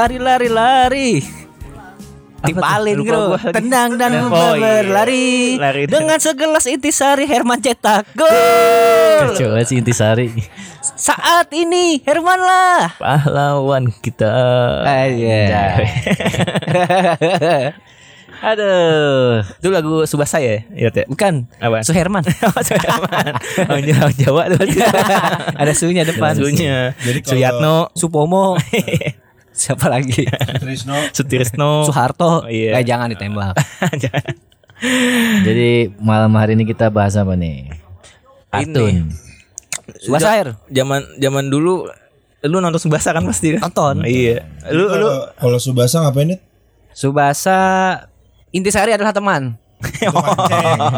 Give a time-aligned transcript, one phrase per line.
[0.00, 1.10] lari lari lari.
[2.40, 4.80] Tipalin bro, tendang dan Oh, iya.
[4.80, 5.84] berlari Lari.
[5.84, 8.32] dengan segelas intisari Herman cetak gol.
[9.28, 10.32] Kacau banget sih Intisari.
[10.96, 12.96] Saat ini Herman lah.
[12.96, 14.32] Pahlawan kita.
[14.88, 15.84] Aja.
[18.40, 20.64] Aduh, itu lagu Subasa ya?
[20.72, 21.04] Iya ya.
[21.04, 21.44] Bukan.
[21.60, 21.84] Apa?
[21.84, 22.24] Su Herman.
[22.48, 23.36] Oh, Suherman.
[23.68, 24.64] Oh, Jawa, Jawa tuh.
[25.60, 26.40] Ada sunya depan.
[26.40, 26.96] Sunya.
[27.04, 28.56] Jadi kalau- Suyatno, Supomo.
[29.60, 30.24] Siapa lagi?
[30.56, 31.84] Trisno Sutirno.
[31.84, 32.48] Soeharto.
[32.48, 32.80] Oh, iya.
[32.80, 33.52] Eh jangan ditembak.
[35.46, 37.68] Jadi malam hari ini kita bahas apa nih?
[38.48, 39.12] Kartun.
[40.00, 40.56] Subasa Air.
[40.72, 41.92] Zaman zaman dulu
[42.40, 43.68] lu nonton Subasa kan pasti kan?
[43.68, 44.00] Nonton.
[44.08, 44.48] Iya.
[44.72, 46.40] Lu lu kalau Subasa ngapain nih?
[46.96, 47.58] Subasa
[48.56, 49.60] Intisari adalah teman.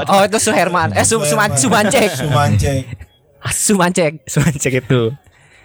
[0.06, 0.94] Oh itu Su Herman.
[0.94, 2.14] Eh Su Suman Sumancek.
[2.14, 2.82] Sumancek.
[3.50, 4.12] Sumancek.
[4.30, 5.10] Sumancek itu.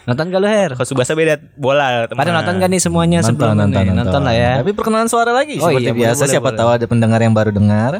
[0.07, 0.71] Nonton gak lu Her?
[0.71, 2.23] Kalau Subasa beda bola, teman.
[2.23, 3.91] Pada nonton gak nih semuanya Nonton, sebelum nonton, ini?
[3.91, 4.51] nonton, nonton lah ya.
[4.63, 6.21] Tapi perkenalan suara lagi Oh seperti iya, biasa.
[6.23, 6.57] boleh, siapa boleh.
[6.57, 7.99] tahu ada pendengar yang baru dengar.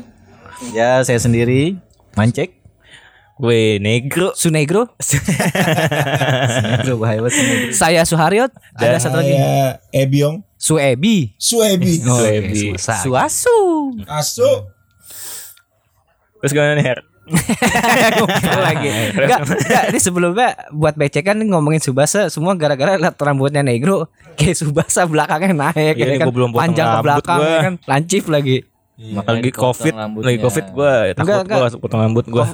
[0.71, 1.75] Ya saya sendiri
[2.15, 2.55] Mancek.
[3.37, 4.33] Gue negro.
[4.33, 4.89] Sunegro.
[6.73, 7.37] Negro bahaya banget.
[7.69, 8.49] Saya Suharyot.
[8.73, 9.35] Ada satu lagi.
[9.35, 10.41] Saya Ebiong.
[10.57, 11.37] Suebi.
[11.37, 12.01] Suebi.
[12.01, 12.73] Oh, Suebi.
[12.73, 12.95] oke, Suasa.
[13.05, 13.59] Suasu.
[14.09, 14.49] Asu.
[16.41, 16.99] Terus gimana nih, Her?
[18.67, 18.89] Lagi.
[19.13, 24.55] Enggak, enggak, ini sebelumnya buat becekan nih ngomongin Subasa semua gara-gara liat rambutnya negro kayak
[24.55, 27.49] Subasa belakangnya naik Iya, ya nih, kan belum panjang ke belakang gua.
[27.49, 28.57] ya kan lancip lagi.
[28.97, 29.13] lagi
[29.45, 30.25] dipotong covid, rambutnya.
[30.25, 32.45] lagi covid gue takut Enggak, gue potong rambut gue.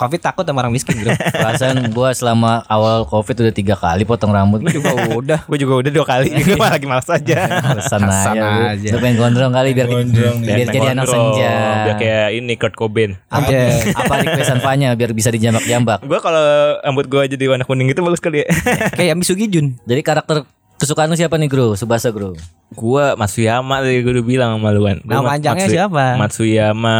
[0.00, 1.12] Covid takut sama orang miskin bro.
[1.44, 4.64] Perasaan gua selama awal covid udah tiga kali potong rambut.
[4.64, 5.40] juga udah.
[5.44, 7.60] Gue juga udah dua kali, gue malah lagi malas aja.
[7.60, 8.88] Alasan aja.
[8.96, 11.36] Lu pengen gondrong kali biar Gondrong biar jadi anak Gondrong.
[11.36, 11.52] senja.
[11.84, 13.20] Biar kayak ini Kurt Cobain.
[13.28, 13.60] Oke.
[13.92, 16.00] Apa requestan Fanya biar bisa dijambak-jambak.
[16.08, 18.48] Gue kalau rambut gue jadi warna kuning gitu bagus kali ya.
[18.96, 19.76] Kayak Misugi Jun.
[19.84, 20.48] Jadi karakter
[20.80, 21.76] kesukaan lu siapa nih, Bro?
[21.76, 22.40] Subasa, Bro.
[22.70, 24.98] Gue Matsuyama tadi gue udah bilang sama lu kan.
[25.02, 26.04] Gua Nama panjangnya Matsu- siapa?
[26.14, 26.98] Matsuyama.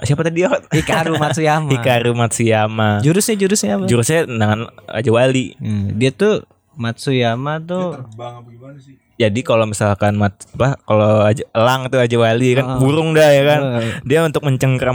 [0.00, 0.38] Siapa tadi?
[0.48, 1.70] Hikaru Matsuyama.
[1.70, 2.88] Hikaru Matsuyama.
[3.04, 3.84] Jurusnya jurusnya apa?
[3.84, 5.52] Jurusnya dengan Aja Wali.
[5.60, 6.40] Hmm, dia tuh
[6.74, 8.96] Matsuyama tuh Bang apa gimana sih?
[9.18, 13.42] Jadi kalau misalkan mat apa kalau aja elang tuh aja wali kan burung dah ya
[13.42, 13.60] kan.
[14.06, 14.94] Dia untuk mencengkram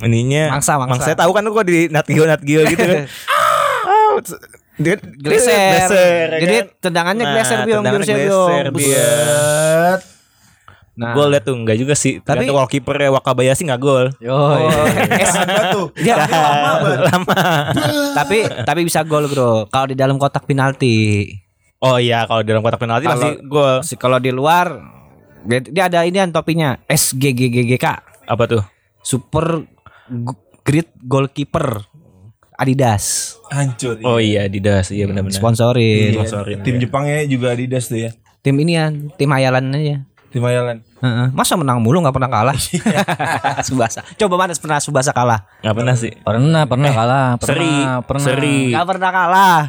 [0.00, 0.56] ininya.
[0.56, 1.04] Mangsa, mangsa.
[1.04, 3.04] Saya tahu kan kok di Nat Geo Nat Geo gitu kan.
[4.78, 6.26] Ah, dia Gleser.
[6.30, 6.66] ya Jadi kan?
[6.80, 8.64] tendangannya Nah, gleser biong, tendangannya jurusnya gleser.
[8.70, 10.00] Buset.
[10.94, 12.18] Nah, Gol liat tuh enggak juga sih.
[12.18, 14.10] Tapi- kalau kipernya Wakabayashi enggak gol.
[14.18, 14.34] Yo.
[15.12, 15.94] es Ada tuh.
[16.02, 16.30] dia lama
[16.76, 17.00] banget.
[17.06, 17.34] Lama.
[18.18, 19.66] tapi tapi bisa gol bro.
[19.66, 21.22] Kalau di dalam kotak penalti.
[21.78, 23.74] Oh iya, kalau dalam kotak penalti Kalau- pasti gol.
[23.82, 24.74] Si- Kalau di luar
[25.46, 27.86] dia, ada ini kan topinya SGGGGK
[28.26, 28.62] Apa tuh?
[29.00, 29.62] Super
[30.60, 31.86] Great Goalkeeper
[32.58, 33.96] Adidas Hancur.
[34.04, 34.90] Oh iya, Adidas.
[34.92, 35.38] Iya benar-benar.
[35.38, 36.12] sponsorin.
[36.12, 36.26] Iya.
[36.26, 36.80] Sponsorin, Tim iya.
[36.84, 38.10] Jepangnya juga Adidas tuh ya.
[38.42, 39.96] Tim ini ya, tim hayalan aja.
[40.28, 40.84] Tim Ayalan.
[41.00, 41.26] Heeh.
[41.32, 42.56] Masa menang mulu nggak pernah kalah?
[43.66, 44.04] Subasa.
[44.20, 45.48] Coba mana pernah Subasa kalah?
[45.64, 46.12] Enggak pernah sih.
[46.20, 47.74] Pernah, pernah kalah, pernah, Seri,
[48.04, 48.24] pernah.
[48.28, 48.58] seri.
[48.76, 49.62] Nggak pernah kalah.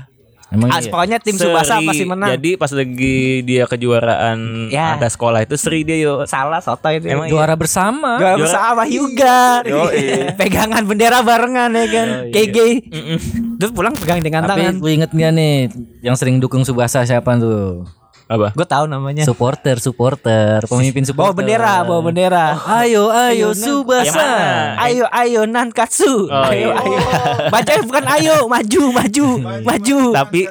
[0.49, 0.89] Emang Ah, iya?
[0.89, 1.85] pokoknya tim Subasa Seri.
[1.85, 2.29] pasti menang.
[2.31, 4.37] Jadi pas lagi dia kejuaraan
[4.67, 4.97] Ya.
[4.97, 6.25] ada sekolah itu Seri dia yuk.
[6.25, 7.05] salah soto itu.
[7.05, 8.17] Emang juara bersama.
[8.17, 9.61] Gak Juara- bersama juga
[10.41, 12.57] Pegangan bendera barengan ya kan KG
[13.55, 15.69] Terus pulang pegang dengan Tapi tangan lu inget gak nih
[16.01, 17.85] yang sering dukung Subasa siapa tuh?
[18.29, 18.53] Apa?
[18.53, 21.35] Gue tahu namanya Supporter, supporter, pemimpin Bawa supporter.
[21.35, 22.45] bendera Bawa bendera
[22.77, 24.29] Ayo, ayo, Yang Subasa.
[24.77, 26.77] Ayo ayo Nankatsu Oh, Ayo iya.
[26.77, 26.99] ayo
[27.49, 29.27] Bacanya bukan ayo Maju maju
[29.67, 30.41] Maju Tapi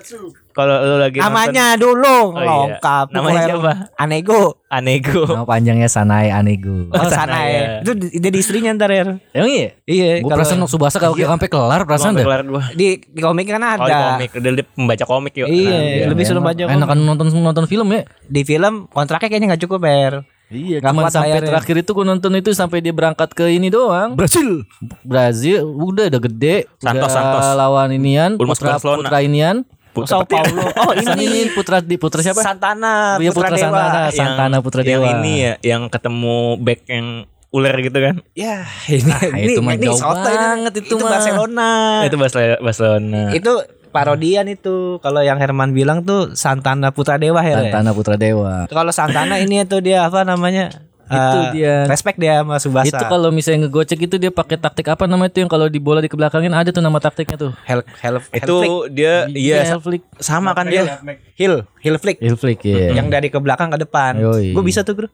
[0.59, 2.75] kalau lu lagi Namanya dulu Oh, iya.
[2.75, 3.73] Lengkap Namanya Pokoknya siapa?
[3.97, 5.23] Anego nonton Anego.
[5.25, 6.91] Nama panjangnya Sanai Anego.
[6.91, 7.47] Oh sana Sanaya.
[7.49, 9.69] ya Itu di- jadi istrinya ntar ya Emang iya?
[9.85, 12.27] Iya Gue kalau- perasaan Subasa kalau sampai kelar perasaan Sampai dah.
[12.27, 12.63] kelar gua.
[12.73, 15.47] di, di komik kan Oh, di ada komik, dia, dia pembaca komik yuk.
[15.47, 16.75] Iya lebih suruh baca komik.
[16.75, 18.03] Enakan nonton nonton film ya.
[18.21, 20.15] Di film kontraknya kayaknya gak cukup Ber
[20.49, 21.49] Iya, Nggak cuma sampai bayarnya.
[21.53, 24.17] terakhir itu gue nonton itu sampai dia berangkat ke ini doang.
[24.17, 24.65] Brazil
[25.03, 27.45] Brazil udah udah gede, Santos, udah Santos.
[27.55, 29.05] lawan inian, Ulmas putra Barcelona.
[29.05, 29.57] putra inian.
[30.05, 30.63] Sao Paulo.
[30.81, 32.39] Oh Ini ini putra di putra siapa?
[32.39, 33.67] Santana Iya, Putra, Putra Dewa.
[33.73, 33.99] Santana.
[34.05, 35.09] Yang- Santana Putra yang Dewa.
[35.17, 37.07] ini ya, yang ketemu back yang
[37.49, 38.17] ular gitu kan.
[38.35, 39.09] Ya, ini
[39.49, 40.37] itu mah jauh soto ini.
[40.37, 41.11] banget itu mah.
[41.11, 41.71] Barcelona.
[42.05, 42.57] Itu Barcelona.
[42.61, 43.23] Barcelona.
[43.33, 43.53] Itu
[43.89, 45.01] parodian itu.
[45.01, 47.57] Kalau yang Herman bilang tuh Santana Putra Dewa ya.
[47.59, 48.69] Santana Putra Dewa.
[48.69, 50.69] Kalau Santana ini tuh dia apa namanya?
[51.09, 51.75] Itu Eh, dia.
[51.89, 52.93] Respect dia sama Subasa.
[52.93, 56.05] Itu kalau misalnya ngegocek itu dia pakai taktik apa namanya itu yang kalau di bola
[56.05, 57.53] di kebelakangin ada tuh nama taktiknya tuh.
[57.65, 58.57] Hell, hell, itu
[58.93, 60.05] dia iya heel flick.
[60.21, 61.01] sama kan dia.
[61.35, 62.21] Hill, Hill flick.
[62.21, 62.93] Heel flick ya.
[62.93, 64.21] Yang dari ke belakang ke depan.
[64.21, 65.09] Gue bisa tuh, Bro.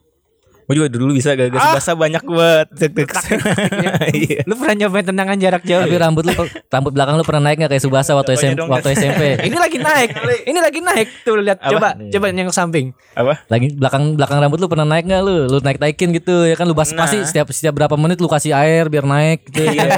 [0.65, 2.65] Gue juga dulu bisa gara-gara Subasa banyak buat
[4.25, 4.41] Iya.
[4.49, 5.85] Lu pernah nyobain tendangan jarak jauh?
[5.85, 6.33] Tapi rambut lu
[6.73, 9.21] rambut belakang lu pernah naik gak kayak Subasa waktu Contohnya SMP waktu SMP?
[9.53, 10.09] Ini lagi naik.
[10.49, 11.07] Ini lagi naik.
[11.21, 11.69] Tuh lihat Apa?
[11.69, 12.97] coba coba yang samping.
[13.13, 13.45] Apa?
[13.45, 15.45] Lagi belakang belakang rambut lu pernah naik gak lu?
[15.45, 17.05] Lu naik naikin gitu ya kan lu bas Pernah.
[17.05, 19.69] pasti setiap setiap berapa menit lu kasih air biar naik gitu.
[19.69, 19.89] Iya.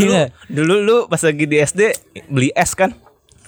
[0.00, 0.22] Iya.
[0.48, 1.80] Dulu lu pas lagi di SD
[2.32, 2.96] beli es kan?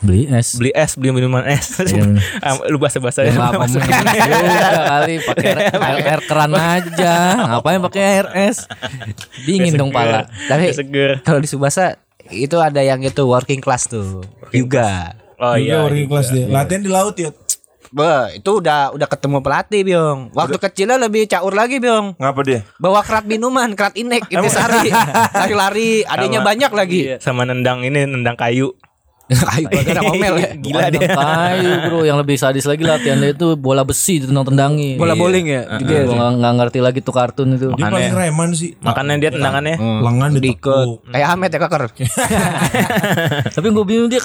[0.04, 0.60] Beli es.
[0.60, 1.80] Beli es, beli minuman es.
[1.80, 2.20] Iya.
[2.72, 5.50] Lu bahasa-bahasa Ya, nggak ngomong juga kali pakai
[5.88, 7.14] air, air, keran aja.
[7.56, 8.68] Ngapain pakai air es?
[9.48, 10.28] Dingin dong pala.
[10.52, 11.24] Tapi seger.
[11.24, 11.96] kalau di Subasa
[12.28, 14.20] itu ada yang itu working class tuh.
[14.52, 15.16] Juga.
[15.40, 15.76] Oh Juga iya.
[15.88, 16.44] working class dia.
[16.44, 17.32] Latihan di laut ya.
[17.94, 20.34] Bah, itu udah udah ketemu pelatih, Biong.
[20.34, 22.18] Waktu kecilnya lebih caur lagi, Biong.
[22.18, 22.60] Ngapa dia?
[22.82, 24.90] Bawa kerat minuman, kerat inek, intisari,
[25.38, 27.00] lari-lari, adanya banyak lagi.
[27.22, 28.74] Sama nendang ini, nendang kayu.
[29.58, 30.50] Ayo, gara ngomel ya.
[30.64, 31.08] Gila Bukan dia.
[31.10, 34.94] kayu bro yang lebih sadis lagi latihannya itu bola besi ditendang-tendangi.
[34.94, 35.62] Bola bowling ya.
[35.82, 37.74] Iya, gua nggak nggak ngerti lagi tuh kartun itu.
[37.74, 38.78] Dia paling reman sih.
[38.78, 41.10] Makanya dia tendangannya Lengan ditekuk.
[41.10, 41.82] Kayak Ahmed ya keker.
[43.56, 44.22] Tapi gue bingung dia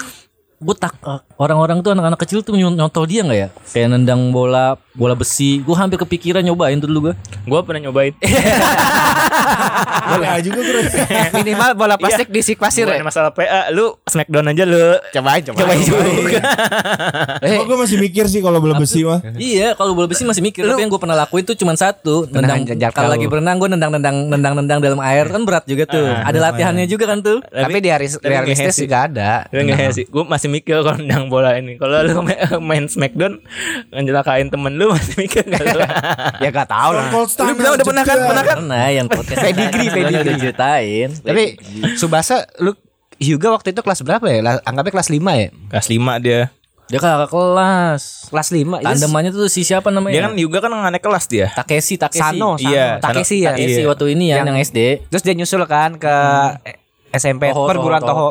[0.62, 0.94] gue tak
[1.36, 3.48] orang-orang tuh anak-anak kecil tuh nyon- nyontoh dia nggak ya?
[3.66, 5.58] Kayak nendang bola bola besi.
[5.58, 8.14] Gue hampir kepikiran nyobain tuh dulu gue gue pernah nyobain.
[10.04, 10.84] Boleh aja gue keren.
[11.34, 13.04] Minimal bola plastik disik pasir Bukan ya.
[13.04, 14.98] masalah PA, lu smackdown aja lu.
[15.10, 15.78] Cobain, cobain.
[17.42, 19.18] Eh, Kok gue masih mikir sih kalau bola besi mah.
[19.34, 20.62] iya kalau bola besi masih mikir.
[20.62, 22.62] Tapi yang gue pernah lakuin tuh cuma satu nendang.
[22.92, 26.06] kalau lagi berenang gue nendang nendang nendang nendang dalam air kan berat juga tuh.
[26.06, 27.40] Ada latihannya juga kan tuh.
[27.42, 29.30] Tapi di hari realistis juga ada.
[29.48, 31.80] Gue nggak sih, gue masih mikir kalau nendang bola ini.
[31.80, 32.36] Kalau lu main,
[32.68, 33.40] main smackdown
[33.88, 35.80] ngejelakain temen lu masih mikir gak lu?
[36.44, 37.08] Ya gak tahu lah.
[37.08, 38.18] Lu bilang udah pernah kan?
[38.20, 38.56] Pernah kan?
[38.60, 40.40] karena yang podcast Pedigree, Gua udah pedigree.
[40.44, 41.44] ceritain Tapi
[41.96, 42.76] Subasa lu
[43.16, 44.60] Hyuga waktu itu kelas berapa ya?
[44.66, 45.48] Anggapnya kelas 5 ya?
[45.70, 46.40] Kelas 5 dia.
[46.90, 51.00] dia kakak kelas Kelas 5 tandemannya tuh si siapa namanya Dia kan juga kan naik
[51.00, 51.48] kelas dia.
[51.54, 52.68] Takeshi Takeshi Sano, Sano.
[52.68, 53.56] Iya, Takeshi ya.
[53.56, 53.88] Takeshi Iya.
[53.88, 56.12] waktu ini ya yang, SD Terus dia nyusul kan ke
[57.12, 58.28] SMP Toho, perguruan Toho, Toho.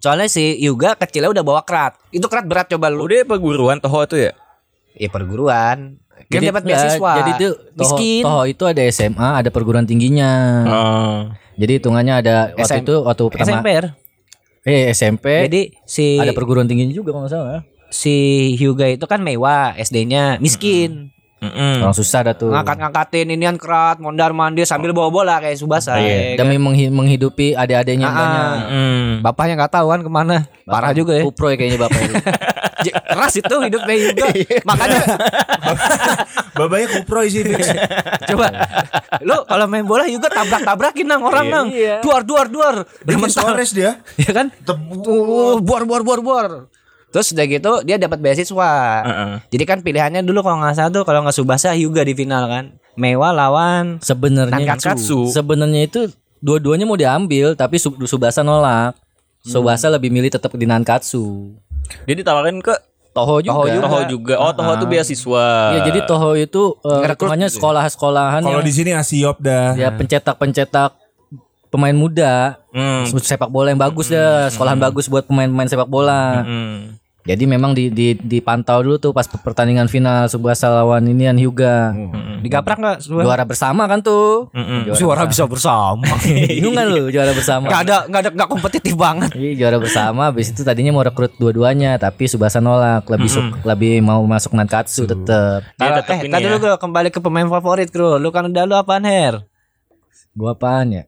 [0.00, 2.00] Soalnya si Yuga kecilnya udah bawa kerat.
[2.08, 3.04] Itu kerat berat coba lu.
[3.04, 4.32] Udah perguruan Toho tuh ya?
[4.96, 6.00] Ya perguruan.
[6.28, 7.12] Kan dapat enggak, beasiswa.
[7.20, 8.22] Jadi itu Toho, miskin.
[8.24, 10.32] Toho itu ada SMA, ada perguruan tingginya.
[10.64, 11.20] Oh.
[11.60, 13.68] Jadi hitungannya ada waktu SM itu waktu pertama SMP.
[14.60, 17.60] eh SMP Jadi si ada perguruan tingginya juga kalau nggak salah.
[17.92, 18.14] si
[18.56, 21.12] Hyuga itu kan mewah, SD-nya miskin.
[21.40, 21.80] Mm-mm.
[21.80, 22.52] Orang susah dah tuh.
[22.52, 25.96] Ngangkat-ngangkatin inian kerat, mondar mandir sambil bawa bola kayak Subasa.
[25.96, 26.04] Iya.
[26.04, 26.44] ya kan?
[26.44, 28.44] Demi menghi- menghidupi adik-adiknya Ah, banyak.
[28.68, 29.08] Mm.
[29.20, 30.36] Bapaknya nggak tahu kan ke mana.
[30.62, 31.24] Parah juga ya.
[31.24, 32.14] Kuproy kayaknya bapak itu.
[32.80, 34.26] J- Keras itu hidupnya Hyuga.
[34.36, 34.58] Iya.
[34.62, 35.00] Makanya
[36.56, 37.40] Babanya kuproy sih
[38.26, 38.46] coba
[39.20, 41.66] lu kalau main bola Hyuga tabrak-tabrakin nang orang nang.
[41.72, 42.00] Iya.
[42.00, 42.74] Duar duar duar.
[43.00, 43.16] Dia.
[43.26, 44.04] Suarez dia.
[44.16, 44.52] Ya kan?
[44.68, 46.48] Uh, buar buar buar buar.
[47.10, 48.72] Terus udah gitu dia dapat beasiswa.
[49.02, 49.32] Heeh.
[49.50, 52.64] Jadi kan pilihannya dulu kalau nggak salah tuh kalau nggak Subasa Hyuga di final kan.
[52.94, 54.76] Mewah lawan Sebenarnya
[55.26, 56.00] sebenarnya itu
[56.38, 58.94] dua-duanya mau diambil tapi Sub- Subasa nolak.
[59.40, 61.54] Subasa lebih milih tetap di Nankatsu.
[62.04, 62.76] Dia ditawarin ke
[63.10, 63.56] Toho juga.
[63.56, 63.82] Toho juga.
[63.82, 64.34] Toho juga.
[64.38, 65.46] Oh, Toho tuh beasiswa.
[65.74, 67.50] Iya, jadi Toho itu uh, ya?
[67.50, 69.74] sekolah-sekolahan Kalau di sini Asiop dah.
[69.74, 70.94] ya pencetak-pencetak
[71.70, 73.02] pemain muda Hmm.
[73.02, 76.46] sepak bola yang bagus dah, sekolahan bagus buat pemain-pemain sepak bola.
[76.46, 76.99] Hmm.
[77.20, 81.92] Jadi memang di, di dipantau dulu tuh pas pertandingan final Subasa lawan inian Hyuga.
[82.40, 83.24] digaprak nggak Subasa?
[83.24, 84.48] Juara bersama kan tuh.
[84.50, 84.92] Mm-mm.
[84.92, 86.00] Suara bisa bersama.
[86.48, 87.68] Bingung kan lu juara bersama.
[87.68, 89.30] Gak ada nggak ada nggak kompetitif banget.
[89.32, 94.00] Iya juara bersama habis itu tadinya mau rekrut dua-duanya tapi Subasa nolak lebih suk- lebih
[94.00, 96.56] mau masuk Nankatsu tetep Dia eh, ini tadi ya.
[96.56, 98.16] bro, kembali ke pemain favorit bro.
[98.16, 99.44] Lu kan udah lu apaan Her?
[100.30, 101.02] Gua apaan ya?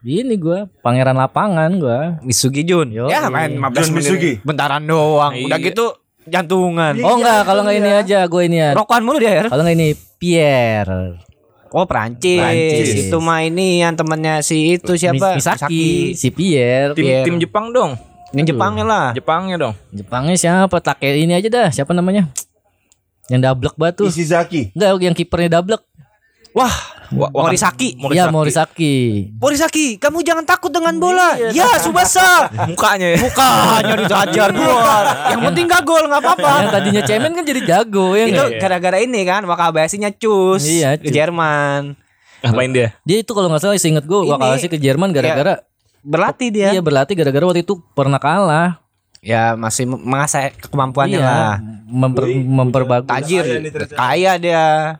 [0.00, 2.16] Ini gua pangeran lapangan gua.
[2.24, 2.88] Misugi Jun.
[2.88, 4.08] Yo, ya main 15 Jun menit.
[4.08, 4.32] Misugi.
[4.40, 5.32] Bentaran doang.
[5.36, 5.66] Udah Iya.
[5.68, 5.86] gitu
[6.24, 6.96] jantungan.
[7.04, 8.70] Oh enggak, kalau enggak ini aja gue ini ya.
[8.72, 9.46] Rokokan mulu dia Her.
[9.52, 11.20] Kalau enggak ini Pierre.
[11.70, 12.40] Oh Prancis.
[12.40, 12.88] Prancis.
[13.06, 15.36] Itu mah ini yang temennya si itu siapa?
[15.36, 16.96] Misaki, si Pierre.
[16.96, 17.24] Tim Pierre.
[17.28, 17.94] tim Jepang dong.
[18.30, 19.06] Yang Jepangnya lah.
[19.10, 19.74] Jepangnya dong.
[19.90, 20.76] Jepangnya siapa?
[20.78, 21.68] Tak kayak ini aja dah.
[21.68, 22.30] Siapa namanya?
[23.26, 24.06] Yang dablek batu.
[24.06, 24.70] Ishizaki.
[24.74, 25.82] Enggak, yang kipernya dablek.
[26.50, 26.74] Wah,
[27.10, 27.94] Wah, Morisaki.
[28.10, 28.94] Iya, Morisaki.
[29.34, 31.34] Morisaki, kamu jangan takut dengan bola.
[31.50, 32.50] Ya, Subasa.
[32.70, 33.18] Mukanya ya.
[33.18, 35.04] Mukanya dihajar keluar.
[35.30, 36.50] Yang penting gak gol nggak apa-apa.
[36.60, 38.58] Yang tadinya cemen kan jadi jago ya Itu enggak?
[38.58, 41.12] gara-gara ini kan Wakabayashi-nya cus Iya, ke cus.
[41.12, 41.98] Jerman.
[42.40, 42.88] Ngapain dia?
[43.02, 45.66] Dia itu kalau nggak salah seinget gue Wakabayashi ke Jerman gara-gara
[46.00, 46.72] Berlatih dia.
[46.72, 48.80] Iya berlatih gara-gara waktu itu pernah kalah.
[49.20, 51.56] Ya masih mengasah kemampuannya Iya, lah.
[51.84, 53.04] memper, memperbagus.
[53.04, 53.44] Tajir,
[53.92, 54.96] kaya dia.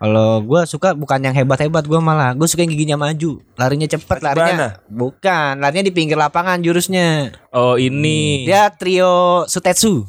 [0.00, 4.18] Kalau gua suka bukan yang hebat-hebat gua malah gue suka yang giginya maju, larinya cepet,
[4.24, 7.36] larinya bukan, larinya di pinggir lapangan jurusnya.
[7.52, 8.48] Oh, ini.
[8.48, 10.08] Dia trio Sutetsu.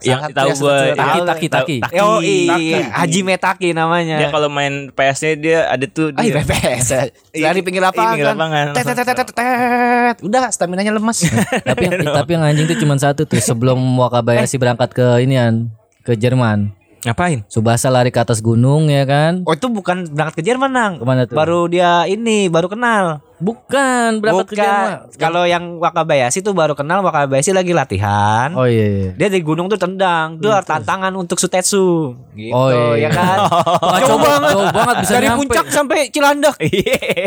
[0.00, 0.56] Yang Salah tahu yang
[0.88, 0.96] ini.
[0.96, 1.24] tahu.
[1.28, 1.76] Taki, taki.
[2.00, 4.16] Oh iya, Haji Metaki namanya.
[4.16, 6.40] Dia kalau main PS-nya dia ada tuh Ah, dia.
[6.40, 6.88] PPS.
[7.36, 8.10] Iya, Dari pinggir iya, lapangan.
[8.16, 8.66] pinggir lapangan.
[8.72, 10.16] Tet, tet, tet, tet, tet.
[10.24, 11.20] Udah stamina-nya lemas.
[11.68, 15.68] tapi yang tapi yang anjing tuh cuma satu tuh sebelum Wakabayashi berangkat ke inian
[16.02, 16.72] ke Jerman.
[17.00, 17.40] Ngapain?
[17.46, 19.40] Subasa lari ke atas gunung ya kan?
[19.42, 20.92] Oh itu bukan berangkat ke Jerman nang.
[20.96, 21.32] Ke mana tuh?
[21.32, 23.24] Baru dia ini baru kenal.
[23.40, 24.88] Bukan berangkat ke Jerman.
[25.08, 25.16] Bukan.
[25.16, 28.52] Kalau yang Wakabayashi tuh baru kenal Wakabayashi lagi latihan.
[28.52, 28.84] Oh iya.
[28.86, 29.10] iya.
[29.16, 32.20] Dia di gunung tuh tendang, dia tantangan untuk Sutetsu.
[32.30, 33.08] Gitu, Oh, iya.
[33.08, 33.38] ya kan?
[33.80, 34.52] Wah, Jauh jauh banget.
[34.52, 35.38] jauh banget bisa Dari nyampe.
[35.40, 36.56] puncak sampai Cilandak.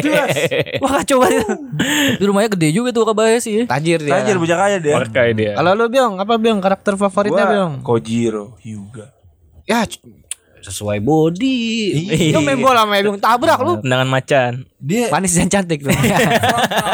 [0.83, 1.49] Wah, coba itu.
[2.13, 3.63] Tapi rumahnya gede juga tuh Wakabayashi ya.
[3.65, 4.13] Tajir dia.
[4.13, 4.93] Tajir bocah kaya dia.
[4.93, 5.51] Orkai dia.
[5.55, 7.73] Kalau lu Biong, apa Biong karakter favoritnya Biong?
[7.81, 9.09] Kojiro Hyuga.
[9.63, 9.87] Ya
[10.63, 11.59] sesuai body.
[12.31, 13.83] Lu main bola sama Biong tabrak lu.
[13.83, 14.51] Tendangan macan.
[14.79, 16.19] Dia Manis dan cantik frontal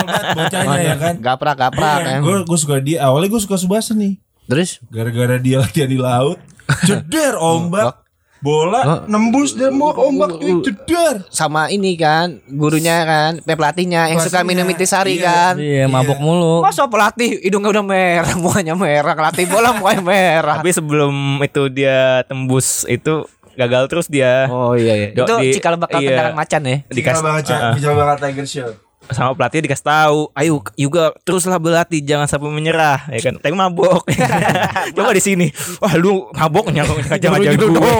[0.09, 1.13] banget bocahnya ya kan.
[1.21, 2.19] Gaprak gaprak kan.
[2.25, 3.05] Gue gue suka dia.
[3.05, 4.17] Awalnya gue suka Subasa nih.
[4.49, 6.41] Terus Gara-gara dia latihan di laut,
[6.89, 8.01] jeder ombak,
[8.39, 11.27] bola nembus dan mau ombak cuy, jeder.
[11.27, 15.27] sama ini kan gurunya kan pe- pelatihnya yang suka minum intisari iya.
[15.27, 15.53] kan.
[15.59, 16.63] Iya, mabok mulu.
[16.63, 20.57] Masa pelatih hidungnya udah merah, mukanya merah, pelatih bola mukanya merah.
[20.57, 24.47] Tapi sebelum itu dia tembus itu gagal terus dia.
[24.47, 25.07] Oh iya iya.
[25.11, 26.15] Do- Itu di- cikal bakal iya.
[26.15, 26.77] kendaraan macan ya.
[26.87, 28.88] Dikasih Ah, Bisa banget Tiger Shot.
[29.09, 33.35] Sama pelatih dikasih tahu, ayo juga teruslah berlatih jangan sampai menyerah, ya kan.
[33.35, 34.05] Tapi mabok.
[34.95, 35.47] Coba di sini.
[35.77, 37.93] Wah, lu maboknya ngajak-ngajak gue.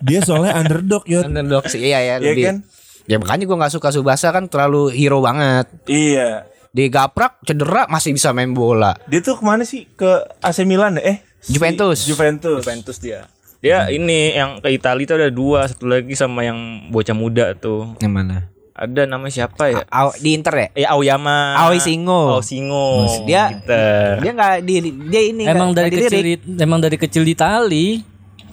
[0.00, 1.24] Dia soalnya underdog yot.
[1.24, 2.44] Underdog sih iya ya Iya lebih.
[2.44, 2.56] kan?
[3.04, 5.68] Ya makanya gue nggak suka Subasa kan terlalu hero banget.
[5.84, 6.48] Iya.
[6.70, 8.98] Digaprak cedera masih bisa main bola.
[9.06, 9.86] Dia tuh ke mana sih?
[9.88, 11.04] Ke AC Milan ya?
[11.06, 12.02] Eh, si- Juventus.
[12.02, 12.60] Juventus.
[12.60, 13.30] Juventus dia.
[13.60, 16.58] Dia ini yang ke Italia itu ada dua, satu lagi sama yang
[16.88, 17.96] bocah muda tuh.
[17.96, 18.36] Yang mana?
[18.74, 19.86] Ada nama siapa ya?
[19.86, 20.68] Aw- di Inter ya?
[20.74, 21.54] Ya Aoyama.
[21.62, 22.34] Aoi Singo.
[22.34, 23.06] Aoi Singo.
[23.22, 24.18] Dia- Inter.
[24.18, 24.74] Dia nggak di
[25.06, 27.86] dia ini Emang nggak- dari nggak kecil di, emang dari kecil di tali.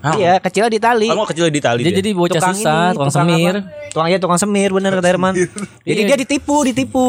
[0.02, 1.10] Iya, kecilnya di tali.
[1.10, 2.00] Kamu kecil di Itali Dia dia.
[2.02, 3.54] jadi bocah Tukang susah, ini, tukang tukang semir.
[3.56, 3.90] apa?
[3.90, 5.34] Tukang ya tukang semir bener kata Herman.
[5.82, 7.06] Jadi dia ditipu, ditipu.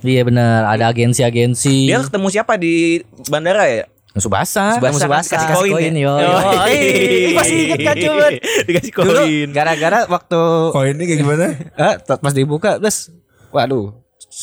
[0.00, 1.84] Iya benar, ada agensi-agensi.
[1.86, 3.84] Dia ketemu siapa di bandara ya?
[4.10, 4.74] Subasa.
[4.74, 5.34] Subasa, Subasa, Subasa.
[5.38, 6.02] kasih koin, koin, ya?
[6.02, 6.14] yo.
[6.18, 8.32] Oh, ih, masih inget kan cuman.
[8.66, 9.48] Dikasih Dulu koin.
[9.54, 10.40] gara-gara waktu
[10.74, 11.46] Koinnya kayak gimana?
[11.54, 13.14] eh, pas dibuka terus
[13.54, 13.94] waduh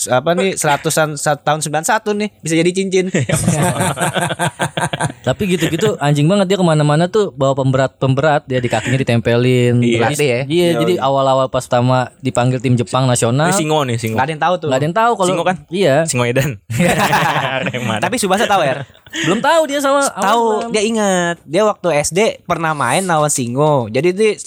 [0.07, 3.05] apa nih seratusan sa- tahun 91 nih bisa jadi cincin
[5.27, 9.75] Tapi gitu-gitu anjing banget dia ke mana-mana tuh bawa pemberat-pemberat dia di kakinya ditempelin.
[9.75, 9.83] Iya.
[9.83, 10.39] Jadi- Berarti ya?
[10.47, 13.51] Iya, jadi awal-awal pas pertama dipanggil tim Jepang nasional.
[13.51, 14.15] Ini singo nih, singo.
[14.15, 15.57] nggak ada yang tahu tuh Gak ada yang tahu kalau Singo kan?
[15.67, 15.95] Iya.
[16.07, 16.63] Singo Edan.
[17.67, 17.99] Reman.
[18.05, 18.87] tapi Subasa tahu ya
[19.27, 24.15] Belum tahu dia sama tahu dia ingat dia waktu SD pernah main lawan Singo jadi
[24.15, 24.39] dia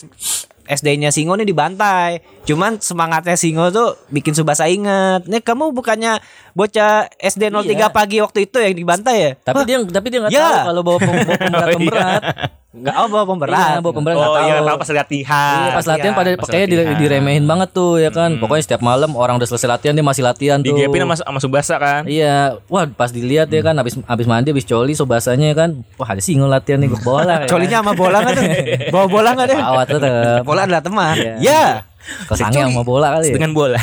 [0.70, 2.22] SD-nya Singo nih dibantai.
[2.44, 5.26] Cuman semangatnya Singo tuh bikin Subasa inget.
[5.26, 6.22] Nih kamu bukannya
[6.52, 7.88] bocah SD 03 Iya.
[7.88, 9.30] pagi waktu itu yang dibantai ya?
[9.36, 10.38] Tapi dia tapi dia nggak Ya.
[10.40, 12.22] tahu kalau bawa, pem, bawa pemberat-pemberat.
[12.70, 13.58] Enggak oh bawa pemberat.
[13.58, 14.78] Iya, bawa pemberat Oh iya, tahu.
[14.78, 15.58] pas latihan.
[15.58, 16.66] Iya, pas latihan pada Pas pakainya
[17.02, 18.38] diremehin banget tuh ya kan.
[18.38, 20.70] Pokoknya setiap malam orang udah selesai latihan dia masih latihan tuh.
[20.70, 22.06] Digepin sama sama Subasa kan.
[22.06, 25.82] Iya, wah pas dilihat ya kan habis habis mandi habis coli so bahasanya kan.
[25.98, 27.42] Wah, ada singo latihan nih bola.
[27.42, 27.50] ya.
[27.50, 28.38] Colinya sama bola tuh?
[28.94, 29.58] Bawa bola nggak deh?
[29.58, 30.40] Bawa tetep.
[30.46, 31.14] Bola adalah teman.
[31.18, 31.34] Iya.
[31.42, 31.89] Ya.
[32.26, 33.34] Kesange sama bola kali ya.
[33.36, 33.78] Dengan bola.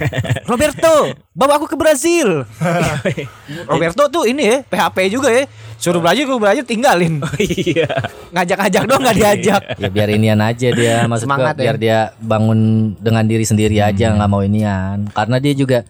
[0.50, 2.44] Roberto, bawa aku ke Brazil.
[3.70, 5.48] Roberto tuh ini ya, PHP juga ya.
[5.82, 7.18] Suruh belajar, gue belajar tinggalin.
[7.42, 7.90] Iya.
[8.30, 9.62] Ngajak-ngajak doang nggak diajak.
[9.82, 11.62] Ya biar inian aja dia maksud Semangat ya.
[11.66, 15.10] biar dia bangun dengan diri sendiri aja nggak mau inian.
[15.10, 15.82] Karena dia juga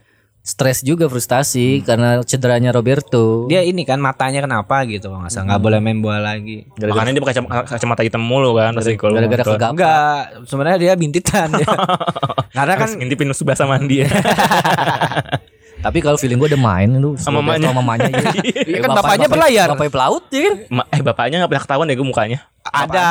[0.43, 3.47] stres juga frustasi karena cederanya Roberto.
[3.47, 6.67] Dia ini kan matanya kenapa gitu kalau nggak salah nggak boleh main bola lagi.
[6.75, 9.71] Makanya dia pakai kacam- kacamata hitam mulu kan pasti kalau gara-gara kegap.
[9.71, 10.19] Enggak,
[10.51, 11.67] sebenarnya dia bintitan dia.
[12.59, 14.11] Karena kan Harus ngintipin Subasa mandi ya.
[15.83, 17.69] Tapi kalau feeling gue udah main lu Sama mamanya.
[17.69, 18.27] sama mamanya gitu.
[18.71, 19.67] Iya kan bapaknya berlayar.
[19.69, 20.55] Bapaknya pelaut ya kan.
[20.71, 22.39] Ma- eh bapaknya nggak pernah ketahuan ya gue mukanya.
[22.63, 23.07] ada.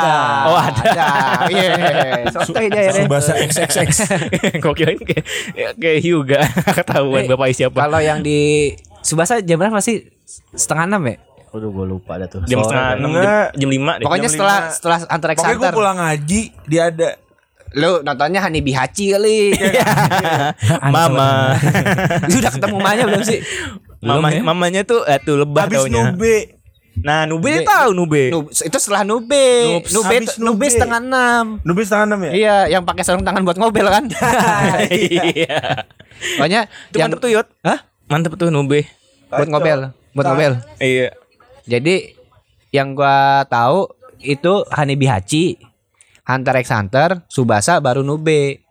[0.48, 0.84] Oh, ada.
[1.46, 1.72] Iya.
[2.32, 2.92] Santai dia ya.
[2.96, 3.90] Subasa XXX.
[4.64, 5.26] Gue kirain kayak
[5.76, 6.40] kayak Hyuga
[6.74, 7.76] ketahuan Eh, bapaknya siapa.
[7.78, 10.08] Kalau yang di Subasa jam berapa sih?
[10.56, 11.16] Setengah enam ya?
[11.52, 12.48] Aduh gue lupa dah tuh.
[12.48, 13.48] Jam setengah enam, jam, Enggak.
[13.52, 14.06] jam lima deh.
[14.08, 17.10] Pokoknya jam setelah setelah antar Pokoknya gue pulang ngaji dia ada.
[17.72, 19.56] Lu nontonnya Hani Bihaci kali.
[20.94, 21.56] Mama.
[22.28, 23.40] Sudah ketemu mamanya belum sih?
[24.02, 26.12] Mama, mamanya tuh eh tuh lebah Habis taunya.
[26.12, 26.60] nube.
[27.02, 27.64] Nah, Nube, Nube.
[27.64, 28.24] tahu Nube.
[28.30, 29.48] Nube, itu setelah Nube.
[29.80, 29.90] Nubes.
[29.90, 30.68] Nube, Habis Nube Nube.
[30.68, 31.46] setengah enam.
[31.64, 32.32] Nube setengah enam ya?
[32.32, 34.06] Iya, yang pakai sarung tangan buat ngobel kan?
[34.92, 35.88] Iya.
[36.38, 36.62] Pokoknya
[36.92, 37.48] Itu yang mantep tuh Yot.
[37.64, 37.80] Hah?
[38.06, 38.86] Mantep tuh Nube.
[39.32, 40.60] buat ngobel, buat ngobel.
[40.78, 41.16] Iya.
[41.64, 42.12] Jadi
[42.70, 43.88] yang gua tahu
[44.20, 45.56] itu Hani Bihaci,
[46.32, 48.64] Hunter x Hunter, Subasa baru Nube.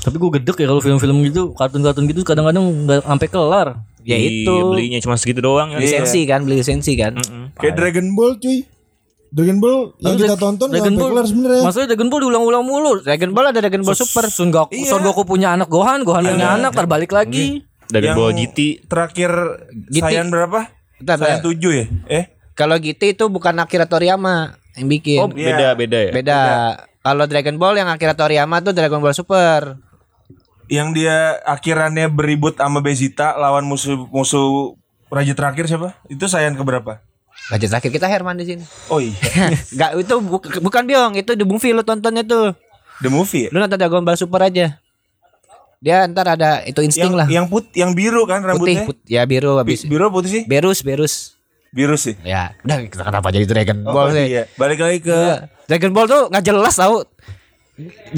[0.00, 3.68] Tapi gue gedek ya kalau film-film gitu, kartun-kartun gitu kadang-kadang nggak sampai kelar.
[4.00, 5.78] Ya Iya, itu belinya cuma segitu doang ya.
[5.78, 7.14] lisensi kan, beli lisensi kan.
[7.14, 7.52] Mm-mm.
[7.54, 8.64] Kayak Dragon Ball cuy.
[9.30, 11.62] Dragon Ball yang Tapi kita tonton Dragon Ball kelar sebenarnya.
[11.62, 12.92] Maksudnya Dragon Ball diulang-ulang mulu.
[12.98, 14.24] Dragon Ball ada Dragon Ball Super.
[14.26, 14.88] Sun Goku, Iya.
[14.88, 17.60] Son Goku punya anak Gohan, Gohan punya anak, terbalik lagi.
[17.86, 18.58] Dragon Yang Ball GT.
[18.88, 19.30] Terakhir
[19.86, 20.00] Giti.
[20.00, 20.66] Saiyan berapa?
[20.96, 21.60] Bentar, Saiyan bentar.
[21.60, 21.84] 7 ya?
[22.08, 25.18] Eh, Kalau gitu itu bukan Akira Toriyama yang bikin.
[25.18, 26.10] Oh, beda beda ya.
[26.10, 26.38] Beda.
[26.98, 29.76] Kalau Dragon Ball yang Akira Toriyama tuh Dragon Ball Super.
[30.66, 35.98] yang dia akhirannya beribut sama Bezita lawan musuh musuh raja terakhir siapa?
[36.06, 37.02] Itu Saiyan keberapa?
[37.48, 38.62] Raja terakhir kita Herman di sini.
[38.86, 39.16] Oh iya,
[39.74, 42.54] Enggak itu bu- bukan Biong, itu di movie lu tontonnya tuh.
[43.00, 43.48] The Movie.
[43.48, 43.50] ya?
[43.50, 44.76] Lu nonton Dragon Ball Super aja.
[45.80, 47.26] Dia ntar ada itu insting Yang lah.
[47.26, 48.82] yang put yang biru kan Putih, rambutnya?
[48.84, 49.80] put- ya biru Bi- habis.
[49.82, 50.42] biru putih sih?
[50.44, 51.34] Berus, berus.
[51.70, 52.18] Biru sih.
[52.26, 54.26] Ya, udah kenapa jadi Dragon Oh, Ball sih?
[54.28, 54.42] iya.
[54.58, 55.36] Balik lagi ke Iya.
[55.70, 57.06] Dragon Ball tuh nggak jelas tau.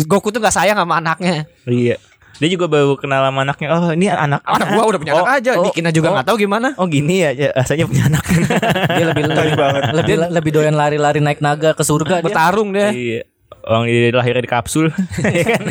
[0.09, 1.45] Goku tuh nggak sayang sama anaknya.
[1.69, 2.01] Iya.
[2.41, 3.69] Dia juga baru kenal sama anaknya.
[3.71, 4.41] Oh, ini anak.
[4.43, 6.73] Anak gua udah punya anak aja, bikinnya juga nggak tahu gimana.
[6.81, 8.25] Oh, gini ya, ya rasanya punya anak.
[8.99, 9.53] Dia lebih lebih,
[9.95, 12.25] lebih lebih doyan lari-lari naik naga ke surga dia.
[12.25, 12.91] Bertarung deh.
[12.91, 13.23] iya.
[13.63, 14.91] Orang di lahirnya di kapsul.
[15.23, 15.63] Iya kan?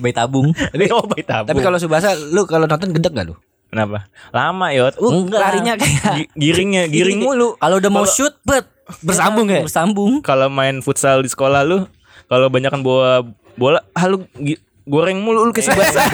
[0.00, 0.54] Bayi tabung.
[0.72, 1.50] Dia oh bayi tabung.
[1.50, 3.36] Tapi kalau Subasa lu kalau nonton gedek gak lu?
[3.70, 4.10] Kenapa?
[4.30, 4.94] Lama yot.
[4.98, 5.40] Uh, Enggak.
[5.40, 7.54] larinya kayak Gi- giringnya giring mulu.
[7.54, 8.66] Kalau udah mau shoot, bet
[9.00, 9.62] Bersambung ya?
[9.62, 10.12] Bersambung.
[10.20, 11.86] Kalau main futsal di sekolah lu,
[12.26, 13.22] kalau banyak kan bawa
[13.54, 16.02] bola, ah lu gi- goreng mulu lu ke Subasa.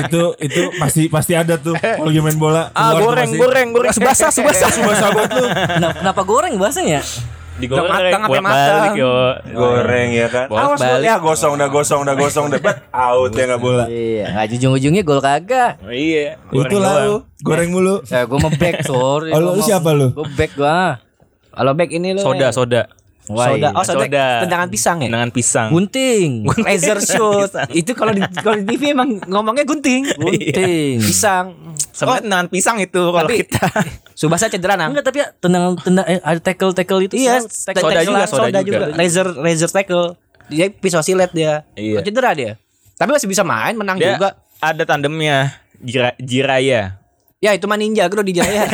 [0.00, 2.72] itu itu pasti pasti ada tuh kalau lagi main bola.
[2.72, 3.36] ah, goreng, pasti.
[3.36, 4.66] goreng, goreng Subasa, Subasa.
[4.72, 5.44] Subasa buat lu.
[5.44, 7.04] Kenapa, kenapa goreng bahasanya?
[7.60, 8.94] Digoreng, matang bolak-balik, matang.
[9.52, 10.46] Goreng ya kan.
[10.48, 11.06] Awas lu balik.
[11.06, 13.84] ya gosong dah gosong dah gosong dah bet out ya nggak bola.
[13.86, 15.78] Iya, nggak ujung-ujungnya gol kagak.
[15.84, 16.40] Oh, iya.
[16.48, 17.04] doang.
[17.04, 18.00] lu goreng mulu.
[18.08, 19.30] Ya, gue mau back sorry.
[19.36, 20.16] Oh, lu siapa lu?
[20.16, 20.98] Gue back gua.
[21.50, 22.82] Kalau back ini lu Soda, eh, soda.
[23.30, 23.58] Wah, soda.
[23.62, 23.70] iya.
[23.72, 24.04] Oh, soda.
[24.04, 24.26] Soda.
[24.42, 25.08] Tendangan pisang ya?
[25.08, 25.68] Dengan pisang.
[25.74, 26.30] Gunting.
[26.66, 27.50] Laser shoot.
[27.80, 30.02] itu kalau di kalau di TV emang ngomongnya gunting.
[30.20, 30.98] Gunting.
[30.98, 31.46] Pisang.
[31.94, 33.64] Sebenarnya tendangan pisang itu kalau Tapi kita.
[34.12, 34.92] Subasa cedera nang.
[34.92, 38.40] Enggak tapi ya tenang tenang eh, ada tackle tackle itu Iya, tackle, soda juga, soda,
[38.50, 38.78] soda juga.
[38.84, 38.86] juga.
[38.98, 40.18] Laser laser tackle.
[40.50, 41.64] Dia pisau silet dia.
[41.78, 41.98] Iya.
[41.98, 42.52] Oh, cedera dia.
[43.00, 44.36] Tapi masih bisa main, menang Dia juga.
[44.60, 45.56] ada tandemnya.
[45.80, 46.99] Jira, Jiraya.
[47.40, 48.68] Ya itu mah ninja bro di Jaya.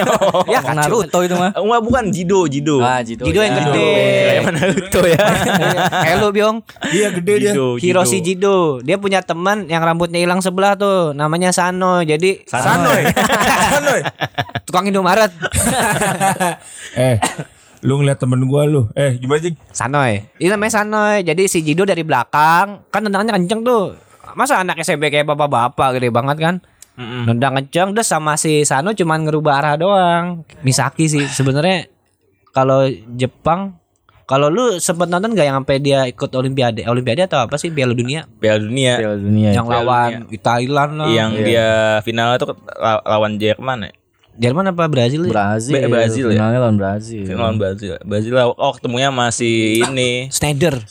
[0.50, 0.74] ya kacau.
[0.74, 1.54] Naruto itu mah.
[1.54, 2.82] Enggak bukan Jido, Jido.
[2.82, 3.22] Ah, Jido.
[3.22, 3.62] Jido yang ya.
[3.62, 3.90] gede.
[4.42, 5.22] Mana Naruto ya.
[6.02, 6.58] Kayak lu Biong.
[6.90, 7.52] Iya gede dia.
[7.54, 8.82] Hiroshi Jido.
[8.82, 12.02] Dia punya teman yang rambutnya hilang sebelah tuh, namanya Sano.
[12.02, 13.06] Jadi Sanoy.
[13.70, 14.00] Sanoy.
[14.66, 15.30] tukang Indomaret.
[16.98, 17.22] eh,
[17.86, 18.90] lu ngeliat temen gua lu.
[18.98, 19.54] Eh, gimana sih?
[19.70, 20.26] Sanoy.
[20.42, 21.22] Ini namanya Sanoy.
[21.22, 23.94] Jadi si Jido dari belakang, kan tendangannya kenceng tuh.
[24.34, 26.58] Masa anak SMP kayak bapak-bapak gede banget kan?
[26.96, 30.24] Nendang kenceng udah sama si Sano cuman ngerubah arah doang.
[30.60, 31.92] Misaki sih sebenarnya
[32.50, 33.76] kalau Jepang
[34.24, 37.94] kalau lu sempet nonton gak yang sampai dia ikut olimpiade olimpiade atau apa sih Piala
[37.94, 38.98] Dunia Piala Dunia.
[38.98, 39.48] Piala dunia.
[39.54, 41.68] yang Piala lawan Thailand lah Yang dia
[42.02, 43.92] final itu la- lawan Jerman ya.
[44.36, 45.32] Jerman apa Brazil ya?
[45.32, 45.74] Brazil.
[45.78, 46.36] Ba- Brazil ya?
[46.36, 47.22] Finalnya lawan Brazil.
[47.30, 47.90] Lawan Brazil.
[48.02, 50.26] Brazil oh ketemunya masih ini.
[50.28, 50.82] Schneider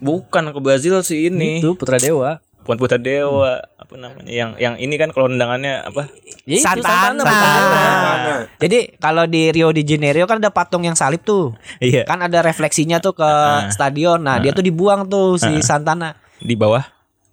[0.00, 1.60] Bukan ke Brazil sih ini.
[1.60, 2.40] Itu Putra Dewa.
[2.60, 4.28] Puan Putra Dewa apa namanya?
[4.28, 6.12] Yang yang ini kan kalau tendangannya apa?
[6.44, 7.24] Ya, itu, Santana.
[7.24, 8.34] Santana.
[8.60, 11.56] Jadi kalau di Rio de Janeiro kan ada patung yang salib tuh.
[11.80, 12.04] Iya.
[12.04, 13.30] Kan ada refleksinya tuh ke
[13.72, 14.20] stadion.
[14.20, 16.14] Nah, dia tuh dibuang tuh si Santana.
[16.38, 16.84] Di bawah.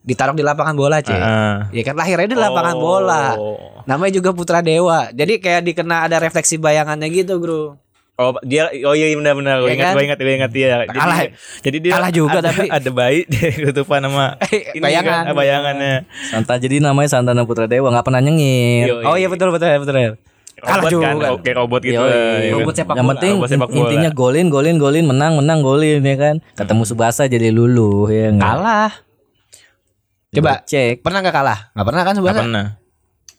[0.08, 1.20] Ditaruh di lapangan bola, Cek.
[1.20, 1.68] Ah.
[1.76, 2.82] Ya kan lahirnya di lapangan Oh.
[2.82, 3.36] bola.
[3.84, 5.12] Namanya juga Putra Dewa.
[5.12, 7.76] Jadi kayak dikena ada refleksi bayangannya gitu, Bro.
[8.18, 9.94] Oh dia oh iya benar-benar gue Iya ingat kan?
[9.94, 10.78] gue ingat gue ingat ya.
[10.82, 11.20] Jadi, Kalah.
[11.62, 12.66] jadi dia Kalah juga, ada, tapi.
[12.68, 14.26] ada bayi dia ketutupan sama
[14.74, 15.22] ini Bayangan.
[15.24, 15.96] kan, bayangannya.
[16.28, 18.90] Santa jadi namanya Santana Putra Dewa nggak pernah nyengir.
[18.90, 19.06] Yoi.
[19.06, 20.18] Oh iya betul betul betul.
[20.58, 21.06] Kalah Robot juga.
[21.06, 21.94] kan, oke robot gitu.
[21.96, 22.10] Yoi.
[22.10, 22.78] ya Robot kan.
[22.80, 23.14] sepak Yang bola.
[23.14, 23.78] penting Robot sepak bola.
[23.80, 26.36] intinya golin golin golin menang menang golin ya kan.
[26.58, 28.50] Ketemu Subasa jadi lulu ya enggak.
[28.52, 28.92] Kalah.
[30.28, 30.96] Coba cek.
[31.00, 31.60] pernah nggak kalah?
[31.72, 32.42] Nggak pernah kan Nggak sebenarnya?
[32.44, 32.66] pernah.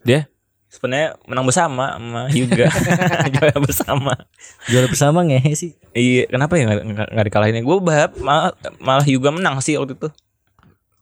[0.01, 0.21] Dia
[0.68, 2.68] sebenarnya menang bersama sama Hyuga.
[3.33, 4.12] Juara bersama.
[4.64, 5.72] Juara bersama ngehe sih.
[5.92, 7.64] Iya, kenapa ya nggak- nggak nggak dikalahin?
[7.64, 10.09] Gue berharap malah, malah Hyuga menang sih waktu itu.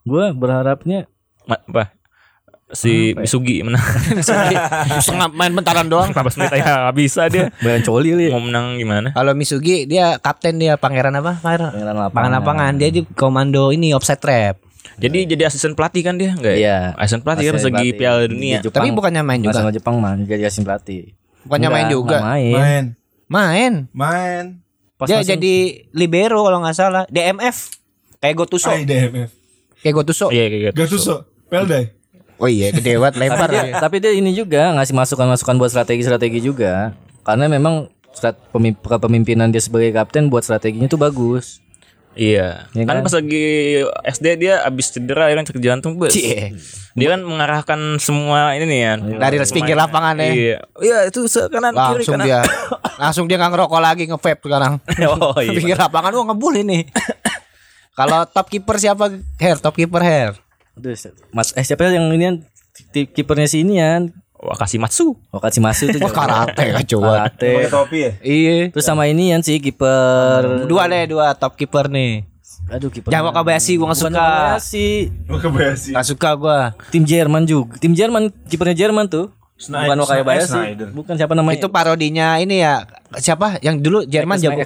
[0.03, 1.11] Gue berharapnya
[1.45, 1.95] Ma, apa?
[2.67, 3.79] Si Misugi menang.
[4.99, 6.11] Setengah main bentaran doang.
[6.11, 7.55] 15 menit aja nggak bisa dia.
[7.63, 8.27] Bayang coli li.
[8.27, 9.15] Mau menang gimana?
[9.15, 11.39] Kalau Misugi dia kapten dia pangeran apa?
[11.39, 12.03] Pangeran Pangeran lapangan.
[12.03, 12.31] lapangan.
[12.35, 12.73] lapangan.
[12.75, 14.66] Dia di komando ini offside trap.
[14.97, 16.59] Jadi jadi asisten pelatih kan dia enggak ya?
[16.59, 16.79] Iya.
[16.97, 17.89] Asisten pelatih kan Asisten segi.
[17.93, 18.59] Piala Dunia.
[18.61, 18.83] Jepang.
[18.83, 19.59] Tapi bukannya main juga.
[19.59, 21.13] Sama Jepang mah jadi asin pelatih.
[21.47, 22.17] Bukannya main Enggak, juga.
[22.17, 22.53] enggak Main.
[22.53, 22.85] Main.
[23.27, 23.73] Main.
[23.93, 24.45] Main.
[24.97, 25.55] Pas dia jadi
[25.93, 27.05] libero kalau nggak salah.
[27.07, 27.69] DMF.
[28.17, 28.73] Kayak Gotuso.
[28.73, 29.31] Ay, DMF.
[29.85, 30.27] Kayak Gotuso.
[30.33, 30.77] Iya kayak gitu.
[30.77, 31.17] Gatuso.
[31.47, 31.93] Peldai.
[32.37, 33.49] Oh iya, gede banget lempar.
[33.49, 36.93] tapi, dia, tapi dia ini juga ngasih masukan-masukan buat strategi-strategi juga.
[37.25, 41.65] Karena memang strat, pemim- kepemimpinan dia sebagai kapten buat strateginya tuh bagus.
[42.17, 42.67] Iya.
[42.73, 43.05] Iya kan kan?
[43.05, 43.47] pas lagi
[44.03, 46.17] SD dia abis cedera ya kan sakit jantung bes.
[46.17, 46.57] Cie.
[46.97, 48.93] Dia kan mengarahkan semua ini nih ya.
[49.21, 50.33] Dari pinggir lapangan ya.
[50.33, 50.57] Iya.
[50.81, 52.27] Iya itu se- kanan kiri Langsung kanan.
[52.27, 52.41] dia
[53.05, 54.81] Langsung dia nggak ngerokok lagi nge-vape sekarang.
[55.07, 55.53] Oh iya.
[55.53, 56.89] Pikir lapangan wah ngebul ini.
[57.93, 59.13] Kalau top kiper siapa?
[59.37, 60.33] Hair, top kiper Hair.
[60.77, 60.93] Aduh,
[61.33, 62.45] Mas eh siapa yang ini
[62.93, 64.05] kipernya si ini ya?
[64.47, 65.19] Wah kasih Matsu.
[65.29, 66.01] Oh kasih masuk tuh.
[66.01, 67.09] Wah karate kan coba.
[67.27, 67.51] Karate.
[67.59, 68.11] Pakai topi ya?
[68.23, 68.59] Iya.
[68.71, 70.65] Terus sama ini yang si kiper.
[70.65, 72.23] Dua deh, dua top kiper nih.
[72.67, 73.11] Aduh kiper.
[73.11, 74.23] Jangan Wakabayashi gua nggak Bukan suka.
[74.23, 74.89] Wakabayashi.
[75.27, 75.91] Mau ke Basi.
[75.93, 76.59] Gak suka gua.
[76.89, 77.75] Tim Jerman juga.
[77.77, 79.31] Tim Jerman kipernya Jerman tuh.
[79.57, 80.51] Snyder- Bukan Wakabayashi.
[80.53, 80.89] Snyder.
[80.91, 81.59] Bukan siapa namanya?
[81.59, 82.87] Itu parodinya ini ya.
[83.15, 83.59] Siapa?
[83.63, 84.63] Yang dulu Jerman jago.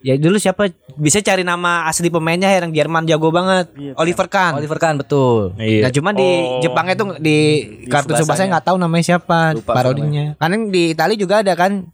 [0.00, 0.72] Ya dulu siapa?
[0.96, 3.68] Bisa cari nama asli pemainnya yang Jerman jago banget.
[4.00, 4.56] Oliver Kahn.
[4.56, 5.52] Oliver Kahn betul.
[5.60, 5.84] Iya.
[5.84, 6.28] Nah cuman di
[6.64, 7.36] Jepangnya tuh di
[7.84, 8.24] kartu Tsubasanya.
[8.24, 10.32] Subasa nggak tahu namanya siapa Lupa parodinya.
[10.40, 11.84] Karena di Itali juga ada kan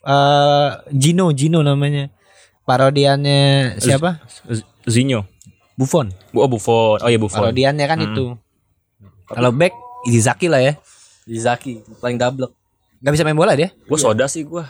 [0.00, 2.08] eh Gino Gino namanya.
[2.64, 4.24] Parodiannya siapa?
[4.48, 5.28] Z- Zinho.
[5.76, 6.08] Buffon.
[6.32, 6.96] Oh Buffon.
[7.04, 7.44] Oh iya Buffon.
[7.44, 8.40] Parodiannya kan itu.
[9.28, 9.76] Kalau back
[10.08, 10.80] Izaki lah ya.
[11.28, 12.48] Izaki paling double.
[13.00, 13.68] Gak bisa main bola dia.
[13.84, 14.64] Gua soda sih gua.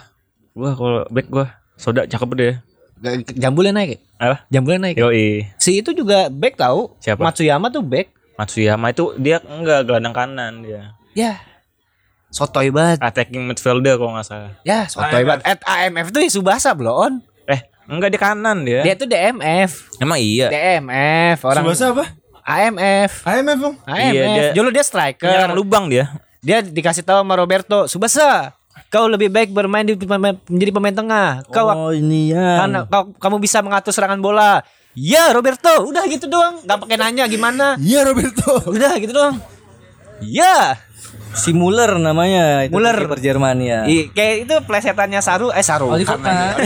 [0.51, 2.55] Gua kalau back gua soda cakep deh.
[3.01, 3.89] Gak- Jambulnya naik.
[3.89, 3.99] ya?
[4.21, 4.37] Apa?
[4.47, 4.95] Jambulnya naik.
[4.95, 5.49] Yoi.
[5.57, 6.93] Si itu juga back tahu.
[6.97, 7.17] Siapa?
[7.19, 8.13] Matsuyama tuh back.
[8.37, 10.93] Matsuyama itu dia enggak gelandang kanan dia.
[11.11, 11.41] Ya.
[12.29, 13.01] Sotoy banget.
[13.01, 14.53] Attacking midfielder kalau nggak salah.
[14.61, 15.43] Ya, sotoy banget.
[15.43, 17.19] At AMF tuh ya Subasa belum.
[17.43, 18.81] Eh, enggak dia kanan dia.
[18.81, 19.99] Dia tuh DMF.
[19.99, 20.47] Emang iya.
[20.47, 22.05] DMF orang Subasa apa?
[22.41, 23.11] AMF.
[23.21, 23.75] AMF bang.
[23.83, 24.13] AMF.
[24.13, 25.27] Iya, dia- Dulu dia striker.
[25.27, 26.05] Penyerang lubang dia.
[26.39, 28.55] Dia dikasih tahu sama Roberto, Subasa,
[28.91, 31.29] kau lebih baik bermain di pemain, menjadi pemain tengah.
[31.47, 32.67] Kau Oh ini ya.
[32.67, 34.59] karena kau, kamu bisa mengatur serangan bola.
[34.91, 36.59] Ya Roberto, udah gitu doang.
[36.67, 37.79] Gak pakai nanya gimana.
[37.79, 38.59] Iya Roberto.
[38.67, 39.39] Udah gitu doang.
[40.19, 40.75] Ya.
[41.31, 43.07] Si Muller namanya itu Muller.
[43.07, 43.79] kiper Jerman ya.
[43.83, 45.87] I, kayak itu plesetannya Saru eh Saru.
[45.87, 46.59] Oliver Kahn.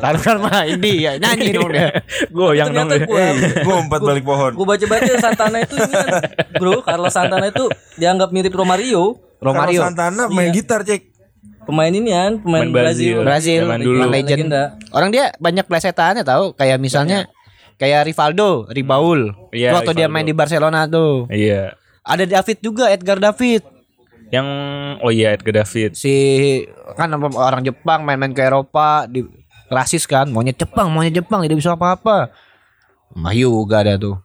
[0.00, 1.92] Saru kan main dia nyanyi dong dia.
[2.34, 3.62] Goyang dong Ternyata dia.
[3.62, 4.50] gua Ngumpet balik pohon.
[4.52, 6.08] gua baca-baca Santana itu ini kan,
[6.56, 9.20] bro, Carlos Santana itu dianggap mirip Romario.
[9.38, 9.78] Romario.
[9.78, 11.12] Kalau Santana main gitar cek.
[11.62, 13.22] Pemain ini kan, pemain Pemain Brazil.
[13.22, 13.62] Brazil.
[13.70, 13.98] Brazil dulu.
[14.00, 14.38] yang legend.
[14.50, 14.62] Legenda.
[14.90, 17.30] Orang dia banyak plesetannya tahu kayak misalnya
[17.78, 19.30] kayak Rivaldo, Ribaul.
[19.54, 21.30] Iya, Waktu dia main di Barcelona tuh.
[21.30, 21.78] Iya.
[22.02, 23.62] Ada David juga, Edgar David.
[24.34, 24.46] Yang
[25.04, 25.94] oh iya Edgar David.
[25.94, 26.14] Si
[26.98, 29.22] kan orang Jepang main-main ke Eropa di
[29.70, 32.34] rasis kan, maunya Jepang, maunya Jepang, tidak bisa apa-apa.
[33.12, 34.16] Mah juga ada tuh.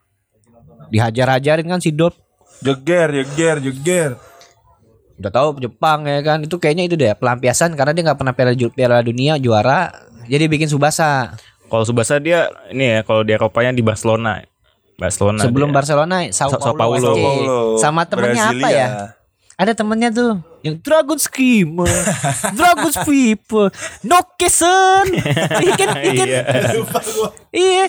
[0.90, 2.16] Dihajar-hajarin kan si Dot.
[2.64, 4.12] Jeger, jeger, jeger.
[5.20, 6.42] Udah tahu Jepang ya kan.
[6.42, 9.92] Itu kayaknya itu deh pelampiasan karena dia nggak pernah Piala, Piala Dunia juara.
[10.26, 11.36] Jadi bikin Subasa.
[11.68, 14.42] Kalau Subasa dia ini ya kalau di Eropanya di Barcelona.
[14.98, 15.42] Barcelona.
[15.46, 15.76] Sebelum dia.
[15.78, 16.78] Barcelona Sao Sao Paulo,
[17.14, 17.78] Paulo.
[17.78, 17.86] FC.
[17.86, 18.88] Sama temennya apa ya?
[19.58, 21.82] Ada temennya tuh yang Dragon Scheme,
[22.58, 23.74] Dragon People,
[24.06, 26.42] Nokesen, ikan ikan, iya.
[27.50, 27.86] Iya.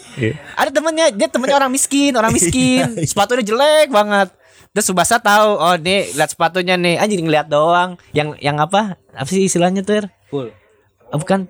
[0.57, 4.33] Ada temennya, dia temennya orang miskin, orang miskin, sepatunya jelek banget.
[4.73, 8.01] Terus Subasa tahu, oh nih lihat sepatunya nih, anjing ngeliat doang.
[8.17, 8.97] Yang yang apa?
[9.13, 10.09] Apa sih istilahnya tuh?
[10.33, 10.49] Full.
[11.09, 11.49] Oh, bukan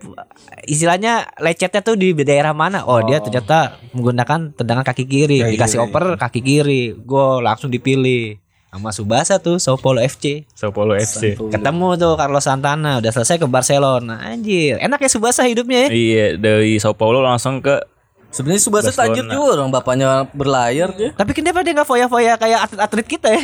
[0.71, 2.87] istilahnya lecetnya tuh di daerah mana?
[2.87, 5.87] Oh, dia ternyata menggunakan tendangan kaki kiri, Kaki dikasih kiri.
[5.91, 8.39] oper kaki kiri, gol langsung dipilih
[8.71, 10.47] sama Subasa tuh Sao Paulo FC.
[10.55, 11.35] Sao Paulo FC.
[11.35, 14.23] Ketemu tuh Carlos Santana udah selesai ke Barcelona.
[14.31, 15.91] Anjir, enak ya Subasa hidupnya ya.
[15.91, 17.83] Iya, dari Sao Paulo langsung ke
[18.29, 21.17] Sebenarnya Subasa tajir juga orang bapaknya berlayar dia.
[21.17, 23.43] Tapi kenapa dia nggak foya-foya kayak atlet-atlet kita ya?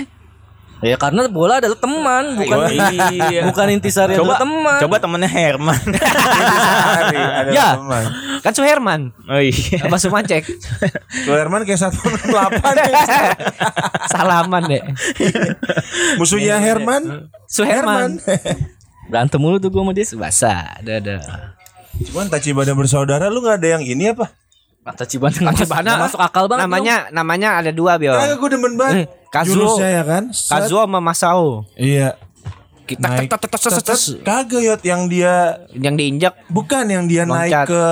[0.85, 3.49] Ya karena bola adalah teman, bukan Iya.
[3.49, 4.79] bukan intisari coba adalah teman.
[4.85, 5.81] coba temennya Herman.
[7.40, 7.68] Ada Ya.
[7.75, 8.05] teman.
[8.38, 9.81] Kan Suherman oh iya.
[9.81, 10.44] apa Sumancek.
[11.25, 12.75] Suherman kayak satu delapan.
[14.12, 14.83] Salaman deh.
[16.16, 17.33] Musuhnya Herman.
[17.47, 18.20] Suherman.
[19.09, 20.05] Berantem mulu tuh gua sama dia.
[20.05, 21.57] Subasa, dadah.
[22.03, 24.29] Cuman Tachibana bersaudara lu nggak ada yang ini apa?
[24.81, 26.68] Mata Ciban Tachibana masuk akal banget.
[26.68, 28.12] Namanya namanya ada dua, Bio.
[28.12, 29.09] Kagak gue demen Eh, banget.
[29.35, 29.55] Kazuo.
[29.59, 30.31] Jurusnya ya kan?
[30.31, 30.55] Set.
[30.55, 31.66] Kazuo sama Masao.
[31.75, 32.14] Iya.
[32.87, 33.33] Kita Naik.
[34.23, 37.66] Kagak yot yang dia yang diinjak bukan yang dia naik Loncat.
[37.66, 37.85] ke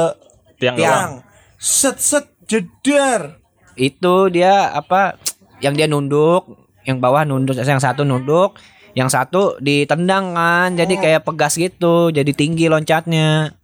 [0.62, 1.10] Tiang tiang.
[1.58, 3.42] Set set jedar.
[3.72, 5.16] itu dia apa
[5.64, 6.44] yang dia nunduk
[6.84, 8.60] yang bawah nunduk yang satu nunduk
[8.92, 13.56] yang satu ditendang kan jadi kayak pegas gitu jadi tinggi loncatnya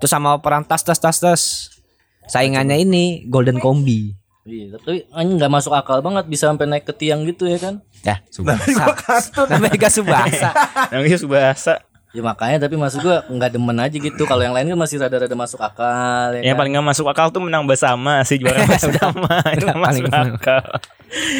[0.00, 1.42] terus sama operan tas tas tas tas
[2.24, 6.92] saingannya ini golden combi Iya, tapi anjing nggak masuk akal banget bisa sampai naik ke
[6.92, 7.80] tiang gitu ya kan?
[8.04, 8.84] ya subasa
[9.72, 10.48] juga subasa
[10.92, 11.74] Namanya Subasa.
[12.14, 14.22] Ya makanya tapi maksud gua nggak demen aja gitu.
[14.22, 16.44] Kalau yang lain kan masih rada-rada masuk akal ya.
[16.44, 16.60] Yang kan?
[16.60, 19.34] paling gak masuk akal tuh menang bersama sih juara bersama.
[19.50, 20.62] Itu masuk paling- akal.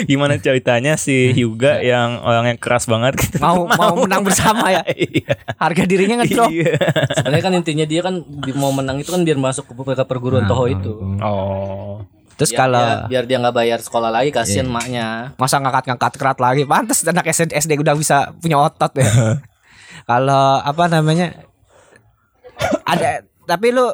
[0.02, 3.38] Gimana ceritanya si Hyuga yang orangnya keras banget gitu.
[3.38, 5.34] mau mau menang bersama ya Iya.
[5.54, 6.74] harga dirinya ngedrop Iya.
[7.20, 8.14] Sebenarnya kan intinya dia kan
[8.54, 10.92] mau menang itu kan biar masuk ke ke perguruan Toho itu.
[11.20, 12.02] Oh.
[12.34, 15.32] Terus Biar kalau dia- biar dia nggak bayar sekolah lagi kasihan maknya.
[15.34, 19.06] masa ngangkat ngangkat kerat lagi pantas anak SD, SD udah bisa punya otot ya
[20.04, 21.32] Kalau apa namanya?
[22.84, 23.88] ada tapi lu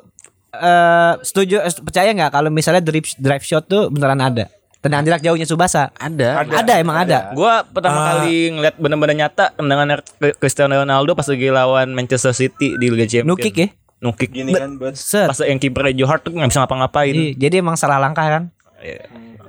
[0.50, 4.50] eh setuju eh, percaya nggak kalau misalnya drive drive shot tuh beneran ada?
[4.80, 5.92] Tendangan jarak jauhnya Subasa.
[5.92, 6.40] Ada.
[6.40, 7.30] Ada, emang ada.
[7.30, 10.00] Gua pertama kali ngeliat bener-bener nyata tendangan
[10.34, 13.28] Cristiano Ronaldo pas lagi lawan Manchester City di Liga Champions.
[13.28, 13.68] Nukik ya?
[14.00, 14.28] Nukik.
[14.28, 15.28] Gini kan buat Set.
[15.28, 17.12] Pas yang kipernya Joe Hart tuh nggak bisa ngapa-ngapain.
[17.12, 18.42] Iya, jadi emang salah langkah kan?
[18.80, 18.96] Yang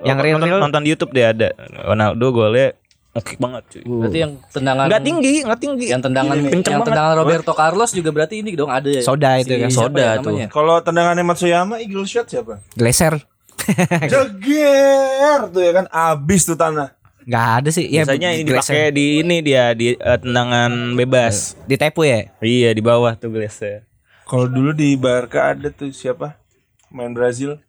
[0.02, 2.76] Nonton- real-real nonton di YouTube dia ada Ronaldo golnya
[3.12, 3.84] nukik banget cuy.
[3.84, 5.86] Berarti yang tendangan Nggak tinggi, nggak tinggi.
[5.88, 6.88] yang tendangan Kenceng yang banget.
[6.90, 9.00] tendangan Roberto Carlos juga berarti ini dong ada ya.
[9.00, 9.68] Soda itu kan.
[9.68, 10.36] siapa Soda ya tuh.
[10.48, 12.60] Kalau tendangannya Matsuyama eagle shot siapa?
[12.74, 13.20] Gleser.
[14.12, 16.96] Jeger tuh ya kan abis tuh tanah.
[17.22, 17.86] Nggak ada sih.
[17.86, 21.54] Ya, Biasanya ini dipakai di ini dia di eh, tendangan bebas.
[21.64, 22.26] di tepu ya?
[22.40, 23.86] Iya di bawah tuh Glazer.
[24.32, 26.39] Kalau dulu di Barca ada tuh siapa?
[26.88, 27.60] Main Brazil.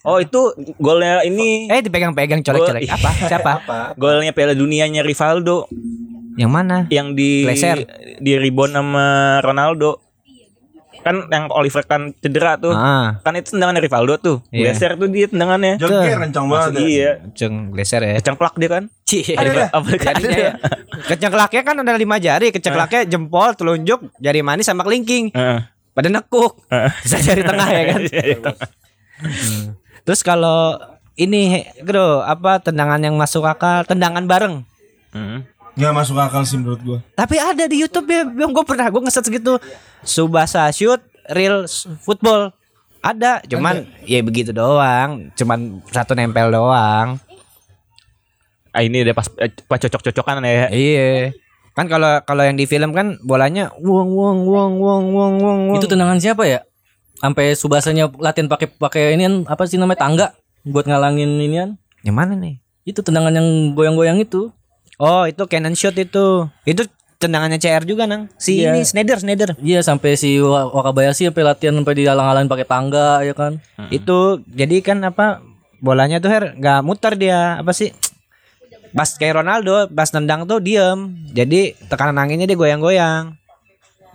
[0.00, 0.38] Oh itu
[0.78, 2.88] golnya ini Eh dipegang-pegang colek-colek.
[2.88, 3.10] Apa?
[3.30, 3.52] Siapa?
[3.98, 5.68] golnya Piala Dunianya Rivaldo
[6.38, 6.76] Yang mana?
[6.88, 7.84] yang di Glazer.
[8.16, 9.06] di rebound sama
[9.42, 10.00] Ronaldo.
[11.02, 12.72] Kan yang Oliver kan cedera tuh.
[12.72, 14.36] Ah, Kan itu tendangan Rivaldo tuh.
[14.48, 14.72] Iya.
[14.72, 15.74] Glazer tuh dia tendangannya.
[15.76, 16.70] Jeger kencang banget.
[16.72, 16.80] ya.
[16.80, 17.10] Iya.
[17.34, 18.12] Ceng Gleser ya.
[18.16, 18.84] Kecengklak dia kan.
[19.04, 19.34] Cie.
[19.36, 20.52] Apa Jadinya ya.
[21.12, 25.28] Keceklaknya kan ada lima jari, keceklaknya jempol, telunjuk, jari manis sama kelingking.
[25.30, 25.75] Heeh.
[25.96, 26.60] Pada nekuk.
[26.68, 26.92] Heeh.
[27.08, 28.00] Bisa jari tengah ya kan.
[28.04, 28.68] Jari tengah.
[29.16, 29.66] Hmm.
[30.04, 30.76] Terus kalau
[31.16, 34.60] ini bro apa tendangan yang masuk akal tendangan bareng
[35.08, 35.48] Hmm.
[35.72, 36.98] Nggak masuk akal sih menurut gua.
[37.12, 39.56] tapi ada di YouTube ya yang gue pernah gue ngeset segitu
[40.00, 41.64] Subasa shoot real
[41.98, 42.52] football
[43.00, 47.16] ada cuman ya begitu doang cuman satu nempel doang
[48.68, 50.68] Ah ini udah pas eh, pas cocok-cocokan ya.
[50.68, 51.32] iya
[51.76, 55.60] kan kalau kalau yang di film kan bolanya wong wong wong wong wong wong.
[55.74, 56.64] Itu tendangan siapa ya?
[57.14, 60.26] Sampai Subasanya latihan pakai pakai ini apa sih namanya tangga
[60.62, 61.76] buat ngalangin inian.
[62.00, 64.48] yang mana nih Itu tendangan yang goyang-goyang itu.
[64.96, 66.82] oh itu cannon shot itu itu
[67.16, 68.72] tendangannya CR juga nang si Iya.
[68.72, 73.32] ini Snyder Snyder Iya sampai si Wa- Wakabayashi sampai latihan sampai dihalang-halangin pakai tangga ya
[73.32, 73.60] kan.
[73.90, 75.40] itu jadi kan apa
[75.76, 77.92] bolanya tuh her nggak muter dia apa sih
[78.96, 83.36] pas kayak Ronaldo pas nendang tuh diem jadi tekanan anginnya dia goyang-goyang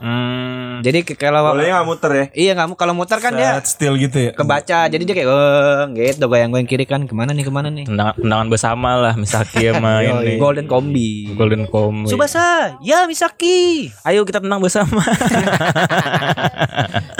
[0.01, 0.81] Hmm.
[0.81, 2.25] jadi kalau Bolanya nggak muter ya?
[2.33, 4.31] iya nggak mu- kalau muter kan dia still gitu ya.
[4.33, 7.85] kebaca jadi dia kayak oh, gitu goyang-goyang kiri kan ke mana nih ke mana nih
[7.85, 10.41] Tendangan, tendangan bersama lah Misaki sama ini.
[10.41, 12.09] golden kombi Golden Combo.
[12.09, 15.05] Subasa ya Misaki Ayo kita tenang bersama.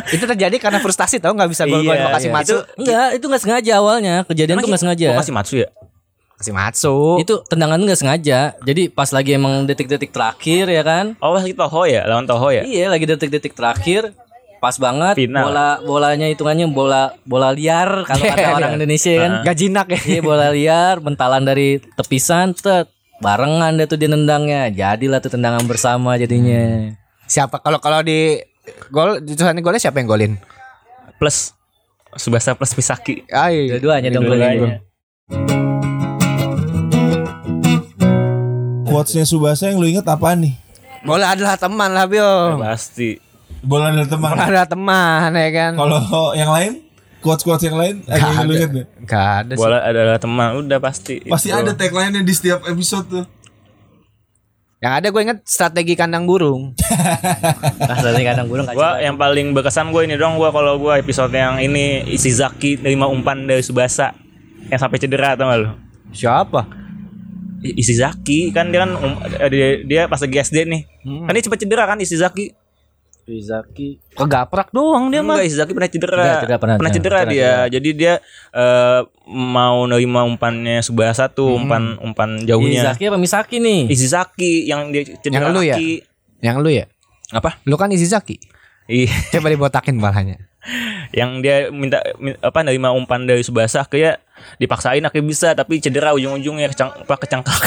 [0.10, 2.34] itu terjadi karena frustasi tau nggak bisa gol-gol Iya, makasih iya.
[2.34, 4.16] Matsu Enggak, itu nggak sengaja awalnya.
[4.26, 5.06] Kejadian tuh nggak sengaja.
[5.08, 5.70] Oh, kasih Matsu ya?
[6.42, 8.58] Makasih Matsu Itu tendangan nggak sengaja.
[8.66, 11.14] Jadi pas lagi emang detik-detik terakhir ya kan.
[11.22, 12.02] Oh, masih Toho ya?
[12.10, 12.66] Lawan Toho ya?
[12.66, 14.18] Iya, lagi detik-detik terakhir.
[14.58, 15.42] Pas banget Final.
[15.50, 19.32] bola bolanya hitungannya bola bola liar kalau kata orang Indonesia kan.
[19.42, 22.86] gajinak ya Iya bola liar bentalan dari tepisan tet
[23.26, 24.70] barengan deh tuh dia nendangnya.
[24.70, 26.94] Jadilah tuh tendangan bersama jadinya.
[27.26, 28.38] siapa kalau kalau di
[28.94, 30.34] gol di tulisannya golnya siapa yang golin
[31.18, 31.58] Plus
[32.14, 33.24] Subasa plus Misaki.
[33.34, 35.71] Ay, Dua-duanya dong Dua-duanya.
[38.92, 40.56] Quotesnya Subasa yang lu inget apaan nih?
[41.02, 43.18] bola adalah teman lah Bio Pasti.
[43.62, 44.38] Bola dari teman.
[44.38, 46.00] bola adalah teman ya kan Kalau
[46.34, 46.72] yang lain,
[47.22, 48.88] quotes quotes yang lain, ada yang lu inget nggak?
[49.06, 49.60] Gak ada sih.
[49.62, 51.22] Bola adalah teman, udah pasti.
[51.26, 51.58] Pasti Itu.
[51.58, 53.26] ada tagline-nya di setiap episode tuh.
[54.82, 56.74] Yang ada gue inget strategi kandang burung.
[57.90, 58.66] Pas dari kandang burung.
[58.74, 63.06] Gua yang paling berkesan gue ini dong gua kalau gua episode yang ini Ishizaki nerima
[63.06, 64.18] umpan dari Subasa
[64.74, 65.70] yang sampai cedera tau gak lu?
[66.10, 66.66] Siapa?
[67.62, 70.82] I- Ishizaki kan dia kan um- dia, dia pas lagi SD nih.
[71.26, 72.58] Kan dia cepat cedera kan Ishizaki.
[73.22, 74.02] Rizaki.
[74.18, 75.38] Kegaprak doang dia mah.
[75.40, 76.18] Enggak Ishizaki pernah cedera.
[76.20, 77.54] Enggak, cedera, pernah, pernah cedera pernah dia.
[77.70, 78.14] Jadi dia
[78.52, 82.92] eh, mau nerima umpannya Subasa tuh umpan umpan jauhnya.
[82.92, 83.88] Rizaki apa Misaki nih?
[83.88, 85.76] Ishizaki yang dia cedera Yang lu ya?
[86.42, 86.86] Yang lu ya?
[87.32, 87.62] Apa?
[87.64, 88.42] Lu kan Izizaki.
[88.90, 89.14] Iya.
[89.32, 90.51] Coba dibotakin balanya.
[91.12, 94.22] Yang dia minta min- apa nerima umpan dari Subasa kayak
[94.58, 97.58] dipaksain akhirnya bisa tapi cedera ujung-ujungnya kecang apa kecangkak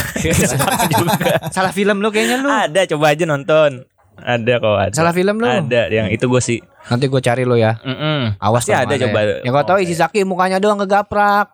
[0.92, 2.48] juga Salah film lu kayaknya lu.
[2.48, 3.82] ada coba aja nonton
[4.16, 5.46] ada kok ada Salah film lu.
[5.46, 7.80] ada yang itu gue sih Nanti gue cari lu ya.
[7.80, 8.36] Mm-mm.
[8.36, 9.34] Awas Pasti ada mana coba ya.
[9.40, 11.48] Yang gue tahu Izizaki mukanya doang kegaprak.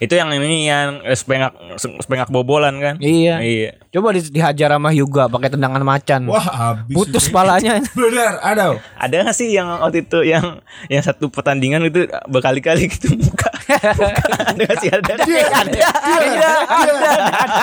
[0.00, 3.36] Itu yang ini yang eh, sepengak sepengak bobolan kan Iya.
[3.40, 6.22] iya Coba di- dihajar sama Hyuga pakai tendangan macan.
[6.30, 6.94] Wah, habis.
[6.94, 7.82] Putus palanya.
[7.98, 8.78] Bener, ada.
[8.78, 13.50] ada nggak sih yang waktu itu yang yang satu pertandingan itu berkali-kali gitu muka
[14.46, 16.50] ada nggak sih ada ada, ada, ada,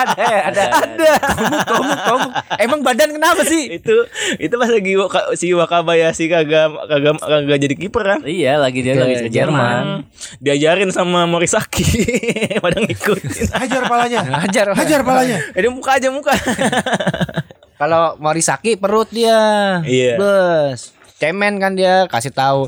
[0.04, 1.10] ada, ada, ada.
[1.32, 2.32] Komuk, komuk, komuk.
[2.60, 3.80] Emang badan kenapa sih?
[3.80, 3.96] itu
[4.36, 4.92] itu pas lagi
[5.32, 10.04] si Wakabayashi kagak kagak kagak jadi kiper kan Iya, lagi dia lagi ke Jerman.
[10.40, 11.88] Diajarin sama Morisaki
[12.64, 14.20] pada ngikutin Hajar palanya.
[14.44, 15.36] Hajar, Hajar palanya.
[15.52, 16.32] jadi muka aja muka
[17.78, 19.38] Kalau Morisaki perut dia.
[19.86, 20.18] Iya.
[20.18, 20.90] Bus.
[21.22, 22.66] Cemen kan dia kasih tahu.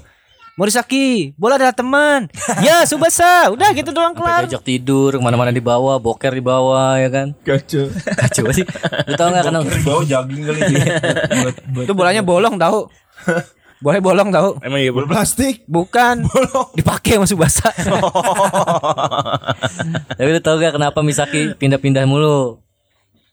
[0.54, 2.30] Morisaki, bola adalah teman.
[2.66, 3.50] ya, Subasa.
[3.50, 4.42] Udah gitu doang Sampai kelar.
[4.46, 7.34] diajak tidur ke mana-mana di bawah, boker di bawah ya kan.
[7.42, 7.90] Kacau.
[7.90, 8.62] Kacau sih.
[9.08, 10.60] Lu tau gak karena Di bawah jogging kali
[11.82, 12.86] Itu bolanya bolong tahu.
[13.80, 14.60] Boleh bolong tahu.
[14.60, 15.64] Emang iya Bola plastik.
[15.64, 16.28] Bukan.
[16.76, 17.72] Dipakai sama Subasa.
[20.14, 22.60] Tapi lu tau gak kenapa Misaki pindah-pindah mulu?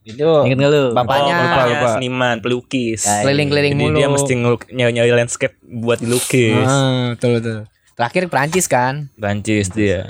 [0.01, 0.83] Itu Ingat gak lu?
[0.95, 1.87] bapaknya Oh, lupa, lupa.
[1.93, 3.03] seniman, pelukis.
[3.03, 3.97] keliling-keliling Jadi mulu.
[3.99, 4.33] dia mesti
[4.71, 6.63] nyari-nyari landscape buat dilukis.
[6.63, 7.59] Ah, betul betul.
[7.93, 9.11] Terakhir Prancis kan.
[9.13, 10.07] Prancis dia.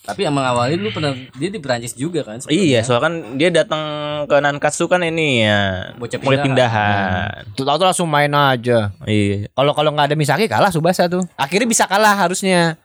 [0.00, 2.40] Tapi emang awalnya dulu pernah dia di Perancis juga kan?
[2.48, 3.82] Iya, soalnya kan dia datang
[4.24, 5.92] ke Nankatsu kan ini ya.
[6.00, 6.44] Bocah pindahan.
[6.44, 7.40] pindahan.
[7.52, 8.96] Tuh tahu tuh langsung main aja.
[9.04, 9.52] Iya.
[9.52, 11.28] Kalau kalau nggak ada Misaki kalah Subasa tuh.
[11.36, 12.80] Akhirnya bisa kalah harusnya.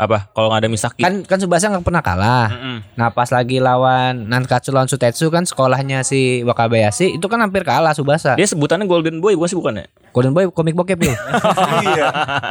[0.00, 0.32] Apa?
[0.32, 1.00] Kalau nggak ada Misaki.
[1.04, 2.48] Kan kan Subasa nggak pernah kalah.
[2.48, 2.76] Mm-mm.
[2.96, 7.92] Nah pas lagi lawan Nankatsu lawan Sutetsu kan sekolahnya si Wakabayashi itu kan hampir kalah
[7.92, 8.32] Subasa.
[8.32, 9.86] Dia sebutannya Golden Boy bukan sih bukan ya?
[10.16, 11.12] Golden Boy komik bokep lu.
[11.84, 12.08] Iya.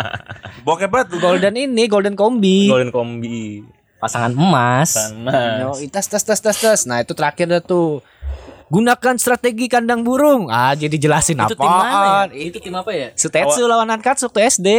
[0.65, 1.19] Bokep banget tuh.
[1.21, 2.69] Golden ini Golden Kombi.
[2.69, 3.65] Golden Kombi.
[3.97, 4.89] Pasangan emas.
[4.91, 5.31] Sama.
[5.61, 6.79] Yo, tes tes tes tes tes.
[6.85, 8.03] Nah itu terakhir dah tuh.
[8.65, 10.49] Gunakan strategi kandang burung.
[10.49, 12.33] Ah jadi jelasin Itu tim mana apa?
[12.33, 12.49] ya?
[12.49, 13.07] Itu tim apa ya?
[13.13, 14.69] Sutetsu lawan Nankatsu waktu SD.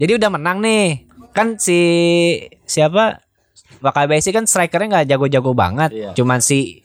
[0.00, 1.04] Jadi udah menang nih.
[1.36, 1.80] Kan si
[2.64, 3.20] siapa?
[3.84, 5.90] Wakabayashi kan strikernya nggak jago-jago banget.
[5.92, 6.10] Iya.
[6.16, 6.80] Cuman si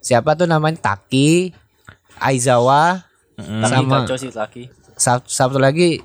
[0.00, 1.52] siapa tuh namanya Taki,
[2.18, 3.04] Aizawa,
[3.36, 4.62] Tapi sama sih Laki.
[4.96, 6.00] satu, satu lagi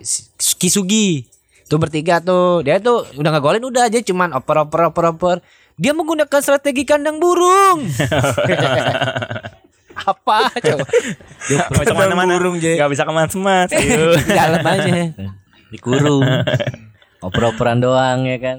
[0.60, 1.28] Kisugi.
[1.66, 2.62] Tuh bertiga tuh.
[2.62, 5.38] Dia tuh udah nggak golin udah aja cuman oper oper oper oper.
[5.76, 7.84] Dia menggunakan strategi kandang burung.
[9.96, 10.86] Apa coba?
[11.48, 12.32] Gak bisa ke mana-mana.
[12.38, 12.56] burung.
[12.60, 13.72] Gak bisa ke mana-mana.
[14.20, 14.92] Di dalam aja.
[15.72, 16.24] Dikurung.
[17.24, 18.58] Oper-operan doang ya kan.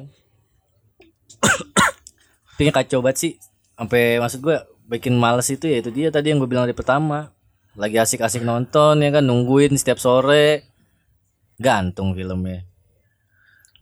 [2.56, 3.32] Tapi yang kacau banget sih.
[3.76, 4.56] Sampai maksud gue
[4.88, 7.30] bikin males itu ya itu dia tadi yang gue bilang dari pertama.
[7.76, 10.64] Lagi asik-asik nonton ya kan nungguin setiap sore.
[11.60, 12.64] Gantung filmnya.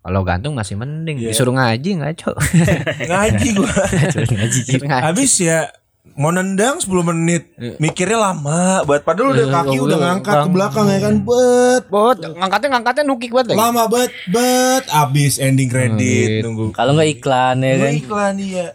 [0.04, 1.16] Kalau gantung masih mending.
[1.16, 2.36] Disuruh ngaji ngaco.
[3.10, 3.72] Ngaji gua.
[4.36, 4.60] ngaji.
[4.84, 5.00] ngaji.
[5.00, 5.72] Habis ya
[6.12, 7.56] mau nendang 10 menit.
[7.80, 11.14] Mikirnya lama buat padahal udah kaki udah ngangkat ke belakang ya kan.
[11.24, 11.84] Bet.
[11.88, 13.60] Bot, ngangkatnya ngangkatnya nukik banget lagi.
[13.64, 16.76] Lama bet bet abis ending kredit nunggu.
[16.76, 17.92] Kalau nggak iklan ya kan.
[17.96, 18.68] iklan iya.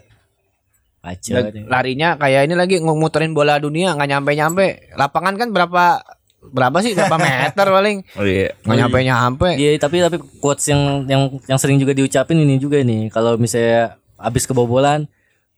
[1.00, 1.46] Kacau.
[1.70, 4.66] Larinya kayak ini lagi ngumuterin bola dunia nggak nyampe nyampe.
[4.98, 6.02] Lapangan kan berapa
[6.40, 8.56] berapa sih berapa meter paling Oh iya.
[8.64, 9.48] nggak nyampe nyampe.
[9.54, 14.00] Iya tapi tapi quotes yang yang yang sering juga diucapin ini juga nih kalau misalnya
[14.16, 15.04] habis kebobolan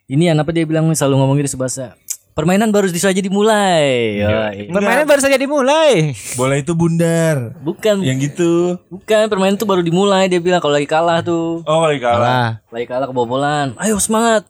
[0.07, 1.95] ini apa dia bilang selalu ngomong gitu sebahasa
[2.33, 4.73] permainan baru saja dimulai Yoi.
[4.73, 6.17] Permainan baru saja dimulai.
[6.35, 7.55] Bola itu bundar.
[7.61, 8.53] bukan Yang gitu.
[8.89, 12.19] bukan permainan tuh baru dimulai dia bilang kalau lagi kalah tuh Oh kali kalah.
[12.19, 14.49] Lah, lagi kalah kebobolan ayo semangat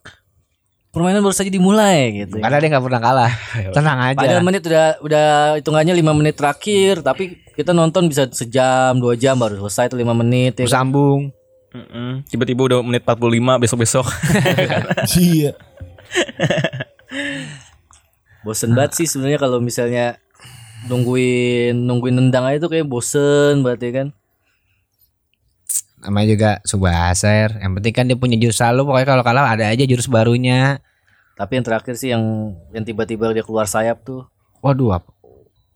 [0.93, 3.33] permainan baru saja dimulai gitu karena dia nggak pernah kalah.
[3.73, 4.19] Tenang aja.
[4.21, 5.27] Padahal menit udah udah
[5.57, 10.13] hitungannya lima menit terakhir tapi kita nonton bisa sejam dua jam baru selesai tuh lima
[10.13, 10.69] menit ya.
[10.69, 10.69] kan.
[10.69, 11.33] Bersambung.
[11.73, 12.29] Mm-mm.
[12.29, 14.07] Tiba-tiba udah menit 45 besok-besok.
[15.17, 15.57] Iya.
[18.45, 20.21] Bosen banget sih sebenarnya kalau misalnya
[20.93, 24.09] nungguin nungguin nendang aja tuh kayak bosen banget ya kan.
[26.03, 27.57] Namanya juga Subaser.
[27.57, 28.83] Yang penting kan dia punya jurus selalu.
[28.85, 30.83] Pokoknya kalau kalah ada aja jurus barunya.
[31.33, 32.23] Tapi yang terakhir sih yang
[32.71, 34.29] yang tiba-tiba dia keluar sayap tuh
[34.61, 35.11] Waduh apa?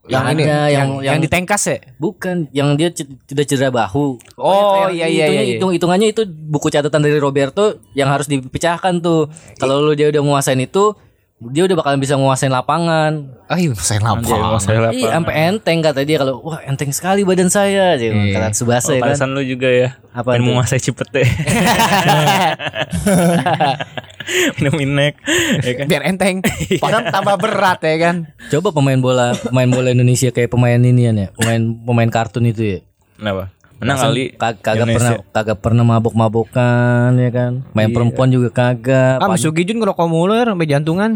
[0.06, 1.78] Yang Yang ini ada, yang, yang- yang, yang- ditengkas ya?
[1.98, 4.22] bukan yang dia tidak cedera bahu.
[4.38, 5.58] Oh, iya, iya, iya, iya.
[5.58, 9.26] hitung- hitungannya itu buku catatan dari Roberto yang harus dipecahkan tuh.
[9.58, 10.94] Kalau lu dia udah nguasain itu,
[11.38, 13.28] dia udah bakalan bisa nguasain lapangan.
[13.46, 14.56] Oh iya saya lapar.
[14.56, 18.40] Saya Iya, sampai enteng kata dia kalau wah enteng sekali badan saya dia Iya.
[18.40, 19.12] kata Subasa ya kan.
[19.12, 20.00] Pantesan lu juga ya.
[20.10, 20.42] Apa tuh?
[20.42, 21.28] menguasai cepet deh.
[24.56, 25.14] Minum inek.
[25.60, 25.86] Ya kan?
[25.86, 26.36] Biar enteng.
[26.80, 28.16] Padahal tambah berat ya kan.
[28.48, 32.78] Coba pemain bola pemain bola Indonesia kayak pemain ini ya, pemain pemain kartun itu ya.
[33.16, 33.52] Kenapa?
[33.76, 34.24] Menang Langsung kali.
[34.32, 34.96] kag- kagak Indonesia.
[34.96, 37.52] pernah kagak pernah mabok-mabokan ya kan.
[37.70, 39.20] Main perempuan juga kagak.
[39.20, 41.10] Ah, Misugi Jun ngerokok mulu ya, sampai jantungan.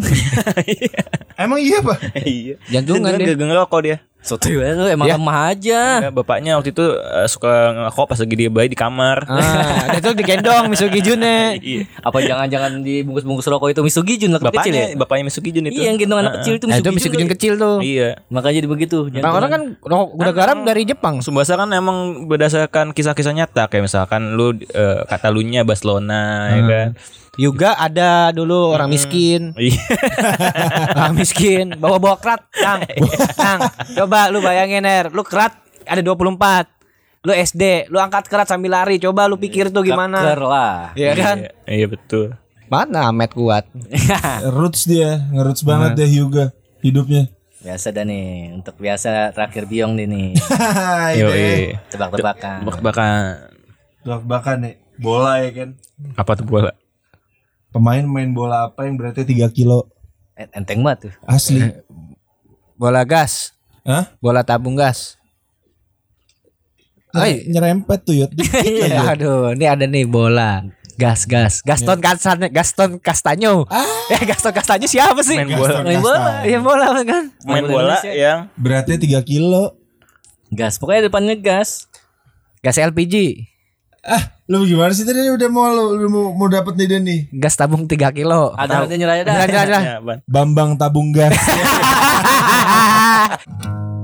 [1.40, 1.98] Emang iya pak?
[2.20, 2.54] Iya.
[2.68, 3.26] Jantungan dia.
[3.26, 3.34] dia.
[3.34, 3.96] Gak ngerokok dia.
[4.20, 5.80] Soto ya lu emang lemah aja.
[6.04, 9.24] Ya, bapaknya waktu itu eh, suka ngerokok pas lagi dia bayi di kamar.
[9.24, 11.56] Ah, dia tuh digendong Misugi Jun ya.
[11.70, 11.88] Iya.
[12.04, 14.86] Apa jangan-jangan dibungkus-bungkus rokok itu Misugi Jun waktu kecil ya?
[14.92, 15.80] Bapaknya, Misugi Jun itu.
[15.80, 17.30] Iya yang gendong anak kecil itu Nah, itu Misugi Misugi Jun.
[17.32, 17.76] Kecil tuh.
[17.80, 18.08] Iya.
[18.28, 18.96] Makanya jadi begitu.
[19.08, 21.24] Orang-orang kan rokok udah garam dari Jepang.
[21.24, 26.88] Sumbasa kan emang berdasarkan kisah-kisah nyata kayak misalkan lu eh, Katalunya Barcelona ya kan.
[27.38, 29.54] Juga ada dulu orang miskin.
[29.54, 29.78] Iya.
[30.98, 32.80] orang miskin bawa-bawa kerat, Kang.
[33.40, 33.60] Kang,
[33.94, 35.54] coba lu bayangin Er, lu kerat
[35.86, 36.66] ada 24.
[37.20, 38.96] Lu SD, lu angkat kerat sambil lari.
[38.96, 40.34] Coba lu pikir tuh Keker gimana.
[40.34, 40.96] lah.
[40.96, 41.36] Iya kan?
[41.44, 42.34] Iya, iya betul.
[42.70, 43.68] Mana Ahmed kuat.
[44.56, 47.28] Roots dia, ngeroots banget deh Hyuga hidupnya.
[47.60, 50.28] Biasa dah nih untuk biasa terakhir biong nih nih.
[51.20, 51.28] Yo,
[51.92, 52.64] Tebak-tebakan.
[52.64, 53.12] Tebak-tebakan.
[54.00, 54.74] Tebak-tebakan nih.
[54.96, 55.68] Bola ya kan.
[56.16, 56.72] Apa tuh bola?
[57.70, 59.86] Pemain main bola apa yang beratnya 3 kilo?
[60.34, 61.12] Eh, Enteng banget tuh.
[61.22, 61.62] Asli.
[62.74, 63.52] Bola gas,
[63.84, 64.10] Hah?
[64.18, 65.20] bola tabung gas.
[67.10, 68.30] Ny- nyerempet tuh Yot.
[68.62, 70.62] Iya, aduh, ini ada nih bola.
[70.94, 71.64] Gas, gas.
[71.64, 73.52] Gaston Castanyo, Gaston Castanyo.
[74.10, 75.32] Ya, Gaston Castanyo siapa sih?
[75.34, 75.78] Main bola.
[75.80, 76.28] Main bola.
[76.44, 77.24] Iya bola kan.
[77.42, 78.12] Main bola bola Indonesia.
[78.12, 79.80] yang Beratnya 3 kilo.
[80.50, 80.76] Gas.
[80.76, 81.88] Pokoknya depannya gas.
[82.60, 83.46] Gas LPG.
[84.00, 87.28] Ah, lu gimana sih tadi udah mau lu, lu mau, mau dapet nih Dan nih?
[87.36, 88.56] Gas tabung 3 kilo.
[88.56, 89.34] Ada ada nyerah dah.
[89.36, 89.82] Nyerah, nyerah.
[89.84, 90.18] Ya, Ban.
[90.24, 91.36] Bambang tabung gas.